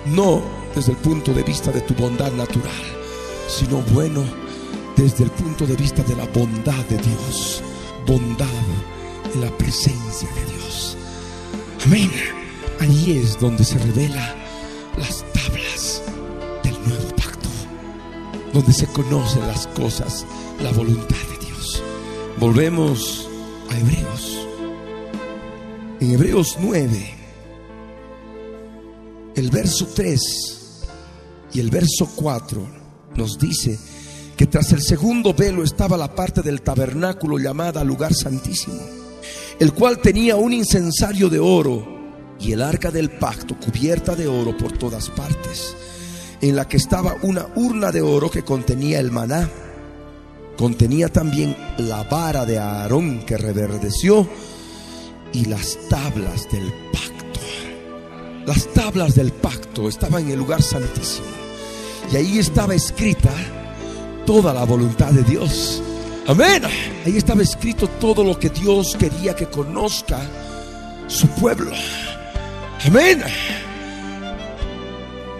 [0.06, 2.82] no desde el punto de vista de tu bondad natural,
[3.48, 4.24] sino bueno
[4.96, 7.62] desde el punto de vista de la bondad de Dios.
[8.06, 8.46] Bondad
[9.32, 10.96] en la presencia de Dios.
[11.86, 12.10] Amén.
[12.80, 14.34] Ahí es donde se revela
[14.98, 15.24] las
[18.54, 20.24] donde se conocen las cosas,
[20.62, 21.82] la voluntad de Dios.
[22.38, 23.28] Volvemos
[23.68, 24.46] a Hebreos.
[26.00, 27.14] En Hebreos 9,
[29.34, 30.63] el verso 3
[31.54, 32.66] y el verso 4
[33.16, 33.78] nos dice
[34.36, 38.80] que tras el segundo velo estaba la parte del tabernáculo llamada lugar santísimo,
[39.60, 41.86] el cual tenía un incensario de oro
[42.40, 45.76] y el arca del pacto cubierta de oro por todas partes
[46.40, 49.48] en la que estaba una urna de oro que contenía el maná.
[50.58, 54.28] Contenía también la vara de Aarón que reverdeció
[55.32, 57.40] y las tablas del pacto.
[58.46, 61.43] Las tablas del pacto estaban en el lugar santísimo.
[62.12, 63.32] Y ahí estaba escrita
[64.26, 65.82] toda la voluntad de Dios.
[66.26, 66.62] Amén.
[67.04, 70.20] Ahí estaba escrito todo lo que Dios quería que conozca
[71.08, 71.72] su pueblo.
[72.86, 73.22] Amén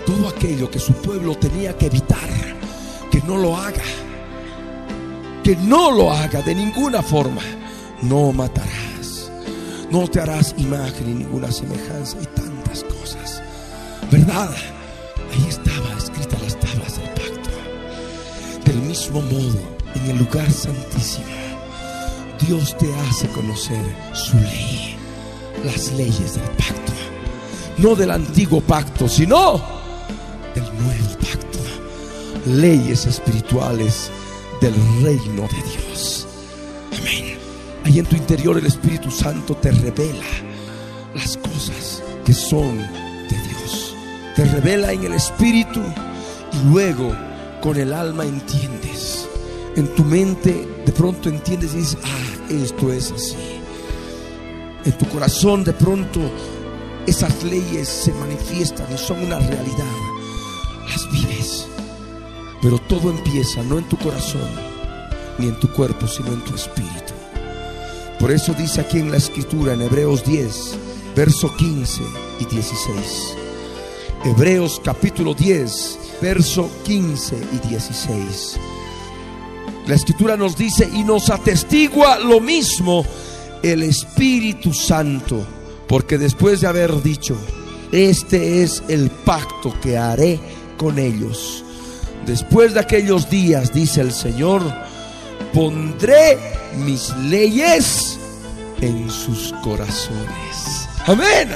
[0.07, 2.29] todo aquello que su pueblo tenía que evitar,
[3.11, 3.83] que no lo haga,
[5.43, 7.43] que no lo haga de ninguna forma.
[8.03, 9.31] No matarás,
[9.91, 13.43] no te harás imagen ni ninguna semejanza y tantas cosas.
[14.11, 14.51] ¿Verdad?
[15.33, 15.94] Ahí estaba
[18.95, 19.59] mismo modo,
[19.97, 21.27] en el lugar santísimo,
[22.47, 24.95] Dios te hace conocer su ley,
[25.65, 26.93] las leyes del pacto.
[27.79, 29.61] No del antiguo pacto, sino
[30.55, 31.59] del nuevo pacto,
[32.47, 34.13] leyes espirituales
[34.61, 36.29] del reino de Dios.
[36.97, 37.37] Amén.
[37.85, 40.25] Ahí en tu interior el Espíritu Santo te revela
[41.17, 43.97] las cosas que son de Dios.
[44.37, 45.81] Te revela en el Espíritu
[46.53, 47.34] y luego
[47.65, 49.27] con el alma entiendes.
[49.75, 53.37] En tu mente de pronto entiendes y dices, ah, esto es así.
[54.85, 56.21] En tu corazón de pronto
[57.07, 59.97] esas leyes se manifiestan y son una realidad
[60.91, 61.67] las vives.
[62.61, 64.51] Pero todo empieza no en tu corazón
[65.39, 67.15] ni en tu cuerpo, sino en tu espíritu.
[68.21, 70.79] Por eso dice aquí en la escritura, en Hebreos 10,
[71.17, 72.03] verso 15
[72.41, 73.37] y 16.
[74.27, 78.59] Hebreos capítulo 10, verso 15 y 16.
[79.87, 83.05] La escritura nos dice y nos atestigua lo mismo
[83.63, 85.47] el Espíritu Santo,
[85.87, 87.37] porque después de haber dicho,
[87.93, 90.41] este es el pacto que haré
[90.79, 91.63] con ellos.
[92.25, 94.63] Después de aquellos días, dice el Señor,
[95.53, 96.39] pondré
[96.87, 98.19] mis leyes
[98.81, 100.89] en sus corazones.
[101.05, 101.51] Amén.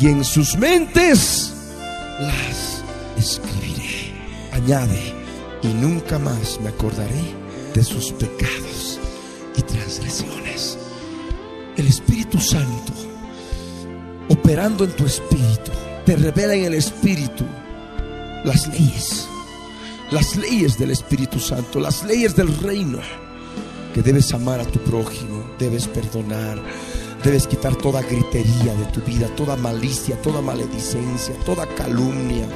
[0.00, 1.52] Y en sus mentes
[2.18, 2.75] las.
[4.56, 5.12] Añade,
[5.62, 7.34] y nunca más me acordaré
[7.74, 8.98] de sus pecados
[9.54, 10.78] y transgresiones.
[11.76, 12.94] El Espíritu Santo,
[14.30, 15.72] operando en tu espíritu,
[16.06, 17.44] te revela en el Espíritu
[18.44, 19.28] las leyes,
[20.10, 23.00] las leyes del Espíritu Santo, las leyes del reino,
[23.92, 26.58] que debes amar a tu prójimo, debes perdonar,
[27.22, 32.48] debes quitar toda gritería de tu vida, toda malicia, toda maledicencia, toda calumnia.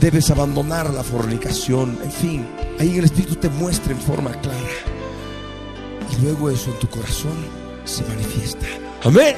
[0.00, 2.46] Debes abandonar la fornicación, en fin,
[2.78, 4.58] ahí el Espíritu te muestra en forma clara.
[6.10, 7.36] Y luego eso en tu corazón
[7.84, 8.66] se manifiesta.
[9.04, 9.36] Amén.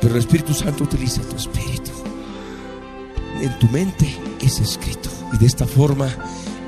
[0.00, 1.86] Pero el Espíritu Santo utiliza tu espíritu
[3.40, 4.06] en tu mente
[4.40, 5.10] es escrito.
[5.32, 6.08] Y de esta forma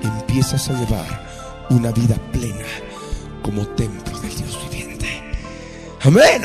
[0.03, 2.67] empiezas a llevar una vida plena
[3.43, 5.07] como templo del Dios viviente.
[6.03, 6.43] Amén.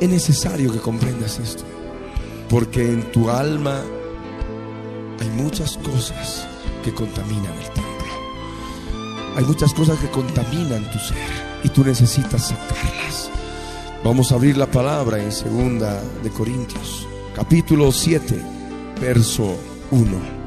[0.00, 1.64] Es necesario que comprendas esto,
[2.48, 3.82] porque en tu alma
[5.20, 6.46] hay muchas cosas
[6.84, 7.88] que contaminan el templo.
[9.36, 11.16] Hay muchas cosas que contaminan tu ser
[11.62, 13.30] y tú necesitas sacarlas.
[14.04, 18.40] Vamos a abrir la palabra en segunda de Corintios, capítulo 7,
[19.00, 19.56] verso
[19.90, 20.38] 1.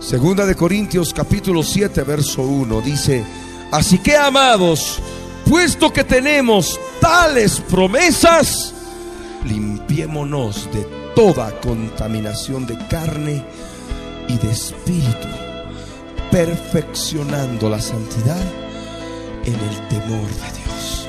[0.00, 3.24] Segunda de Corintios capítulo 7 verso 1 dice,
[3.70, 4.98] así que amados,
[5.46, 8.74] puesto que tenemos tales promesas,
[9.44, 13.44] limpiémonos de toda contaminación de carne
[14.28, 15.28] y de espíritu,
[16.30, 18.40] perfeccionando la santidad
[19.44, 21.06] en el temor de Dios.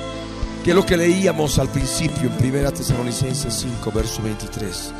[0.64, 4.94] Que es lo que leíamos al principio en 1 Tesalonicenses 5, verso 23.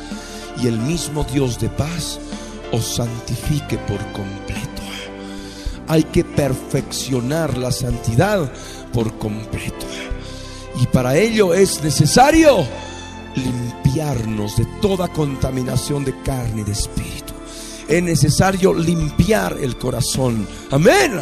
[0.62, 2.18] Y el mismo Dios de paz
[2.72, 4.82] os santifique por completo.
[5.88, 8.50] Hay que perfeccionar la santidad
[8.92, 9.86] por completo.
[10.80, 12.66] Y para ello es necesario
[13.36, 17.32] limpiarnos de toda contaminación de carne y de espíritu.
[17.88, 20.46] Es necesario limpiar el corazón.
[20.70, 21.20] Amén.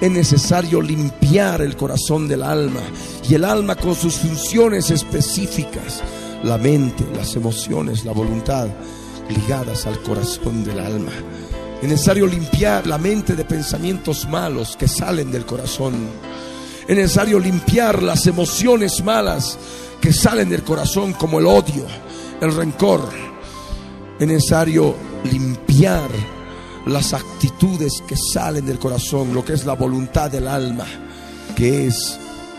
[0.00, 2.80] Es necesario limpiar el corazón del alma
[3.28, 6.02] y el alma con sus funciones específicas,
[6.42, 8.68] la mente, las emociones, la voluntad
[9.28, 11.12] ligadas al corazón del alma.
[11.80, 15.94] Es necesario limpiar la mente de pensamientos malos que salen del corazón.
[16.86, 19.58] Es necesario limpiar las emociones malas
[20.02, 21.86] que salen del corazón como el odio,
[22.40, 23.08] el rencor.
[24.18, 24.96] Es necesario
[25.30, 26.10] limpiar
[26.86, 30.84] las actitudes que salen del corazón, lo que es la voluntad del alma,
[31.54, 32.18] que es,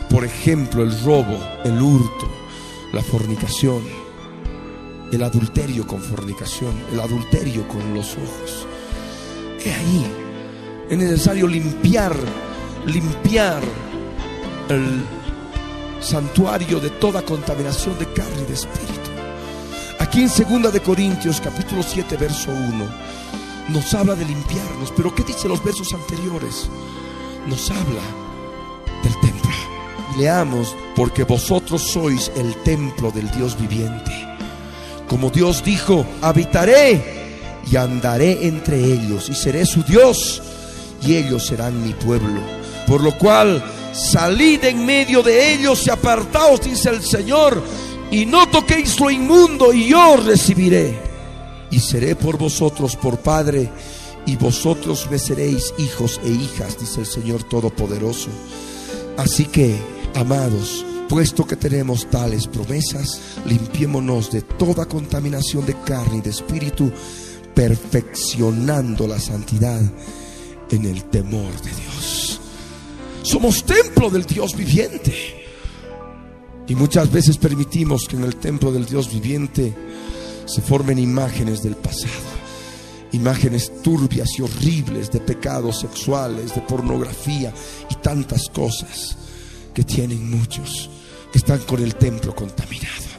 [0.09, 2.31] por ejemplo, el robo, el hurto,
[2.93, 3.83] la fornicación,
[5.11, 8.67] el adulterio con fornicación, el adulterio con los ojos.
[9.59, 10.05] Es ahí.
[10.89, 12.15] Es necesario limpiar,
[12.85, 13.61] limpiar
[14.69, 15.22] el
[16.03, 19.09] santuario de toda contaminación de carne y de espíritu.
[19.99, 22.85] Aquí en segunda de Corintios capítulo 7 verso 1
[23.69, 26.69] nos habla de limpiarnos, pero ¿qué dice los versos anteriores?
[27.47, 28.01] Nos habla
[29.01, 29.51] del templo.
[30.17, 34.11] leamos, porque vosotros sois el templo del Dios viviente.
[35.07, 40.41] Como Dios dijo, habitaré y andaré entre ellos y seré su Dios
[41.01, 42.41] y ellos serán mi pueblo.
[42.87, 43.63] Por lo cual
[43.93, 47.63] salid en medio de ellos y apartaos, dice el Señor,
[48.11, 50.97] y no toquéis lo inmundo y yo recibiré.
[51.71, 53.71] Y seré por vosotros por Padre,
[54.25, 58.29] y vosotros me seréis hijos e hijas, dice el Señor Todopoderoso.
[59.17, 59.75] Así que,
[60.15, 66.91] amados, puesto que tenemos tales promesas, limpiémonos de toda contaminación de carne y de espíritu,
[67.53, 69.81] perfeccionando la santidad
[70.71, 72.42] en el temor de Dios.
[73.23, 75.13] Somos templo del Dios viviente.
[76.67, 79.73] Y muchas veces permitimos que en el templo del Dios viviente
[80.45, 82.33] se formen imágenes del pasado.
[83.13, 87.53] Imágenes turbias y horribles de pecados sexuales, de pornografía
[87.89, 89.17] y tantas cosas
[89.73, 90.89] que tienen muchos
[91.31, 93.13] que están con el templo contaminado.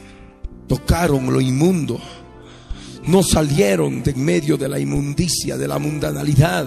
[0.67, 1.99] Tocaron lo inmundo.
[3.07, 6.65] No salieron de en medio de la inmundicia, de la mundanalidad,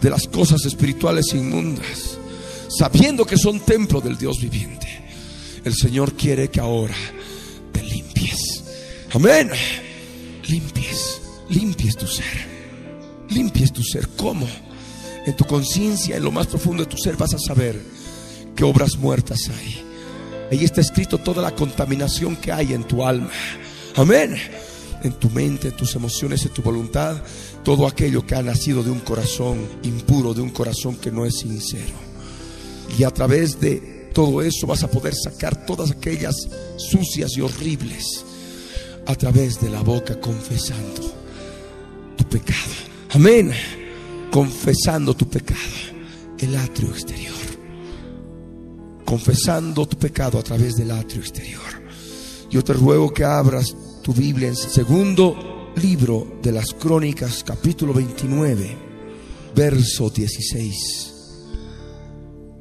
[0.00, 2.18] de las cosas espirituales inmundas,
[2.78, 4.88] sabiendo que son templo del Dios viviente.
[5.64, 6.96] El Señor quiere que ahora
[7.72, 8.64] te limpies.
[9.12, 9.50] Amén.
[10.48, 12.54] Limpies, limpies tu ser.
[13.30, 14.08] Limpies tu ser.
[14.16, 14.46] ¿Cómo?
[15.26, 17.80] En tu conciencia, en lo más profundo de tu ser, vas a saber
[18.54, 19.82] qué obras muertas hay.
[20.52, 23.30] Ahí está escrito toda la contaminación que hay en tu alma.
[23.96, 24.36] Amén.
[25.02, 27.22] En tu mente, en tus emociones, en tu voluntad,
[27.62, 31.38] todo aquello que ha nacido de un corazón impuro, de un corazón que no es
[31.38, 32.03] sincero.
[32.98, 36.34] Y a través de todo eso vas a poder sacar todas aquellas
[36.76, 38.24] sucias y horribles
[39.06, 41.02] a través de la boca confesando
[42.16, 42.72] tu pecado.
[43.10, 43.52] Amén.
[44.30, 45.60] Confesando tu pecado.
[46.38, 47.34] El atrio exterior.
[49.04, 51.62] Confesando tu pecado a través del atrio exterior.
[52.50, 58.76] Yo te ruego que abras tu Biblia en segundo libro de las crónicas, capítulo 29,
[59.54, 61.13] verso 16.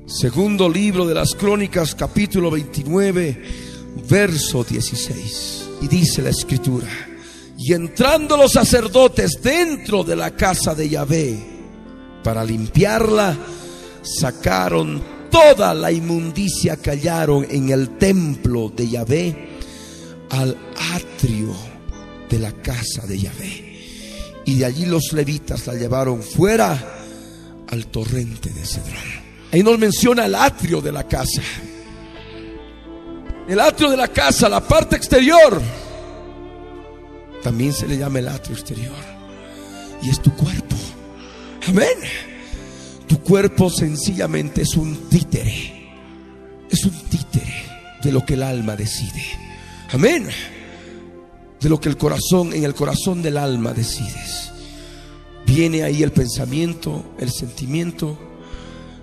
[0.06, 3.42] Segundo libro de las crónicas, capítulo 29,
[4.10, 5.70] verso 16.
[5.82, 6.88] Y dice la escritura,
[7.58, 11.38] y entrando los sacerdotes dentro de la casa de Yahvé
[12.22, 13.38] para limpiarla,
[14.02, 15.02] sacaron
[15.32, 19.50] toda la inmundicia que hallaron en el templo de Yahvé
[20.32, 20.58] al
[20.94, 21.56] atrio
[22.30, 24.44] de la casa de Yahvé.
[24.46, 26.98] Y de allí los levitas la llevaron fuera
[27.70, 29.23] al torrente de Cedrón.
[29.54, 31.44] Ahí nos menciona el atrio de la casa.
[33.48, 35.62] El atrio de la casa, la parte exterior,
[37.44, 38.96] también se le llama el atrio exterior.
[40.02, 40.76] Y es tu cuerpo.
[41.68, 42.00] Amén.
[43.08, 45.92] Tu cuerpo sencillamente es un títere.
[46.72, 47.54] Es un títere
[48.02, 49.24] de lo que el alma decide.
[49.92, 50.30] Amén.
[51.62, 54.52] De lo que el corazón, en el corazón del alma decides.
[55.46, 58.33] Viene ahí el pensamiento, el sentimiento,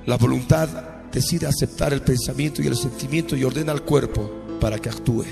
[0.07, 0.69] la voluntad
[1.13, 5.27] decide aceptar el pensamiento y el sentimiento y ordena al cuerpo para que actúe.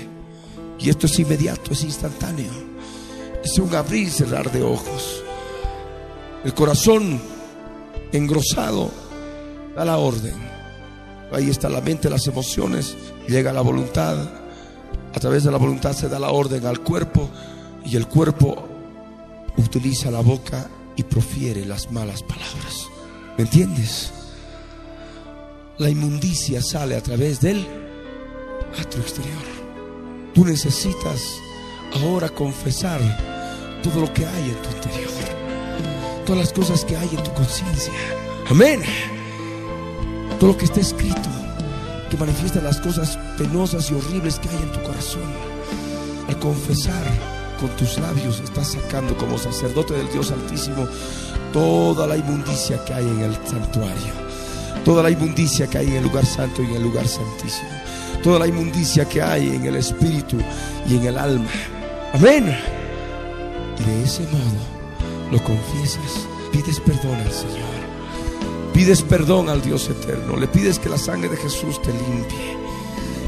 [0.79, 2.51] Y esto es inmediato, es instantáneo.
[3.43, 5.23] Es un abrir y cerrar de ojos.
[6.43, 7.19] El corazón
[8.11, 8.91] engrosado
[9.75, 10.35] da la orden.
[11.31, 12.95] Ahí está la mente, las emociones,
[13.27, 14.17] llega la voluntad.
[15.13, 17.29] A través de la voluntad se da la orden al cuerpo
[17.85, 18.67] y el cuerpo
[19.57, 22.87] utiliza la boca y profiere las malas palabras.
[23.37, 24.11] ¿Me entiendes?
[25.79, 27.65] La inmundicia sale a través del
[28.77, 29.41] atrio exterior.
[30.33, 31.39] Tú necesitas
[32.01, 32.99] ahora confesar
[33.81, 35.11] todo lo que hay en tu interior,
[36.25, 37.93] todas las cosas que hay en tu conciencia.
[38.49, 38.81] Amén.
[40.37, 41.29] Todo lo que está escrito,
[42.09, 45.31] que manifiesta las cosas penosas y horribles que hay en tu corazón.
[46.27, 47.05] Al confesar
[47.57, 50.89] con tus labios, estás sacando como sacerdote del Dios Altísimo
[51.53, 54.28] toda la inmundicia que hay en el santuario
[54.83, 57.69] toda la inmundicia que hay en el lugar santo y en el lugar santísimo,
[58.23, 60.37] toda la inmundicia que hay en el espíritu
[60.87, 61.49] y en el alma.
[62.13, 62.55] Amén.
[63.79, 64.79] Y de ese modo
[65.31, 67.79] lo confiesas, pides perdón al Señor,
[68.73, 72.57] pides perdón al Dios eterno, le pides que la sangre de Jesús te limpie.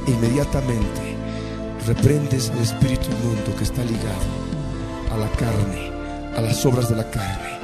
[0.08, 1.16] Inmediatamente
[1.86, 4.52] reprendes al espíritu inmundo que está ligado
[5.12, 5.92] a la carne,
[6.36, 7.60] a las obras de la carne,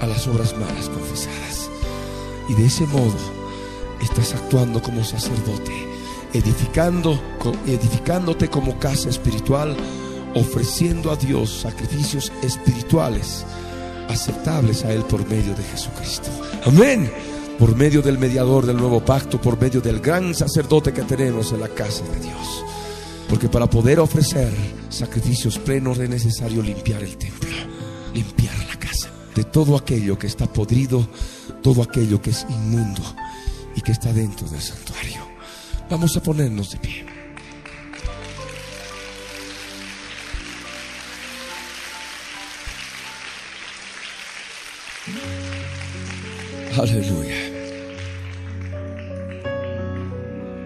[0.00, 1.61] a las obras malas confesadas.
[2.48, 3.14] Y de ese modo
[4.00, 5.72] estás actuando como sacerdote,
[6.32, 7.20] edificando,
[7.66, 9.76] edificándote como casa espiritual,
[10.34, 13.44] ofreciendo a Dios sacrificios espirituales
[14.08, 16.28] aceptables a Él por medio de Jesucristo.
[16.66, 17.10] Amén.
[17.58, 21.60] Por medio del mediador del nuevo pacto, por medio del gran sacerdote que tenemos en
[21.60, 22.64] la casa de Dios.
[23.28, 24.52] Porque para poder ofrecer
[24.88, 27.48] sacrificios plenos es necesario limpiar el templo,
[28.14, 28.71] limpiar la casa
[29.34, 31.08] de todo aquello que está podrido
[31.62, 33.02] todo aquello que es inmundo
[33.74, 35.22] y que está dentro del santuario.
[35.88, 37.06] Vamos a ponernos de pie.
[46.78, 47.36] Aleluya.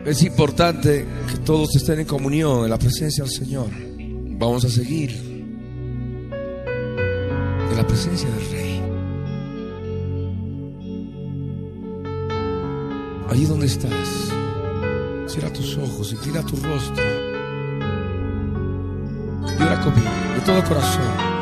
[0.06, 3.68] Es importante que todos estén en comunión en la presencia del Señor.
[4.38, 5.25] Vamos a seguir
[7.70, 8.82] en la presencia del Rey.
[13.28, 14.32] Allí donde estás,
[15.26, 17.04] cierra tus ojos, inclina tu rostro.
[19.58, 21.35] Y ora conmigo, de todo corazón.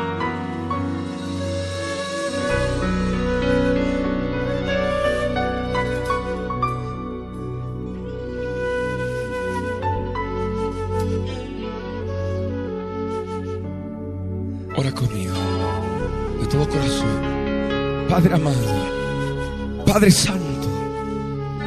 [18.33, 20.45] Amado, Padre Santo.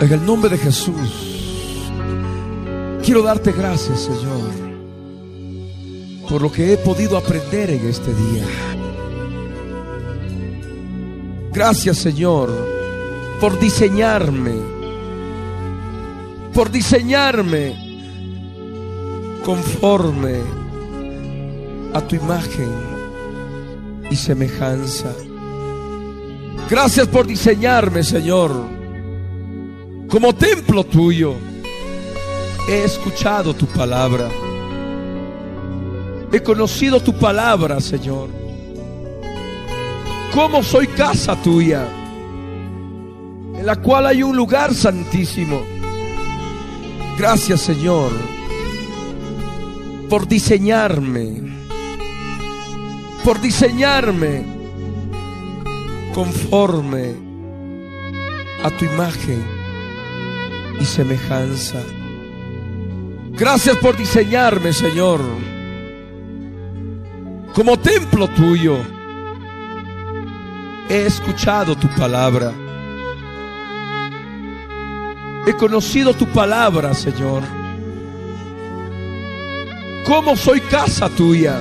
[0.01, 1.41] En el nombre de Jesús,
[3.03, 4.51] quiero darte gracias, Señor,
[6.29, 8.45] por lo que he podido aprender en este día.
[11.53, 12.51] Gracias, Señor,
[13.41, 14.55] por diseñarme,
[16.55, 17.75] por diseñarme
[19.45, 20.41] conforme
[21.95, 22.71] a tu imagen
[24.11, 25.13] y semejanza.
[26.69, 28.79] Gracias por diseñarme, Señor
[30.09, 31.35] como templo tuyo.
[32.69, 34.29] He escuchado tu palabra.
[36.33, 38.29] He conocido tu palabra, Señor.
[40.35, 41.87] Como soy casa tuya,
[43.57, 45.63] en la cual hay un lugar santísimo.
[47.19, 48.11] Gracias, Señor,
[50.09, 51.43] por diseñarme,
[53.25, 54.58] por diseñarme
[56.19, 57.15] conforme
[58.65, 59.41] a tu imagen
[60.81, 61.79] y semejanza.
[63.31, 65.21] Gracias por diseñarme, Señor,
[67.55, 68.79] como templo tuyo.
[70.89, 72.53] He escuchado tu palabra.
[75.47, 77.45] He conocido tu palabra, Señor.
[80.05, 81.61] Como soy casa tuya,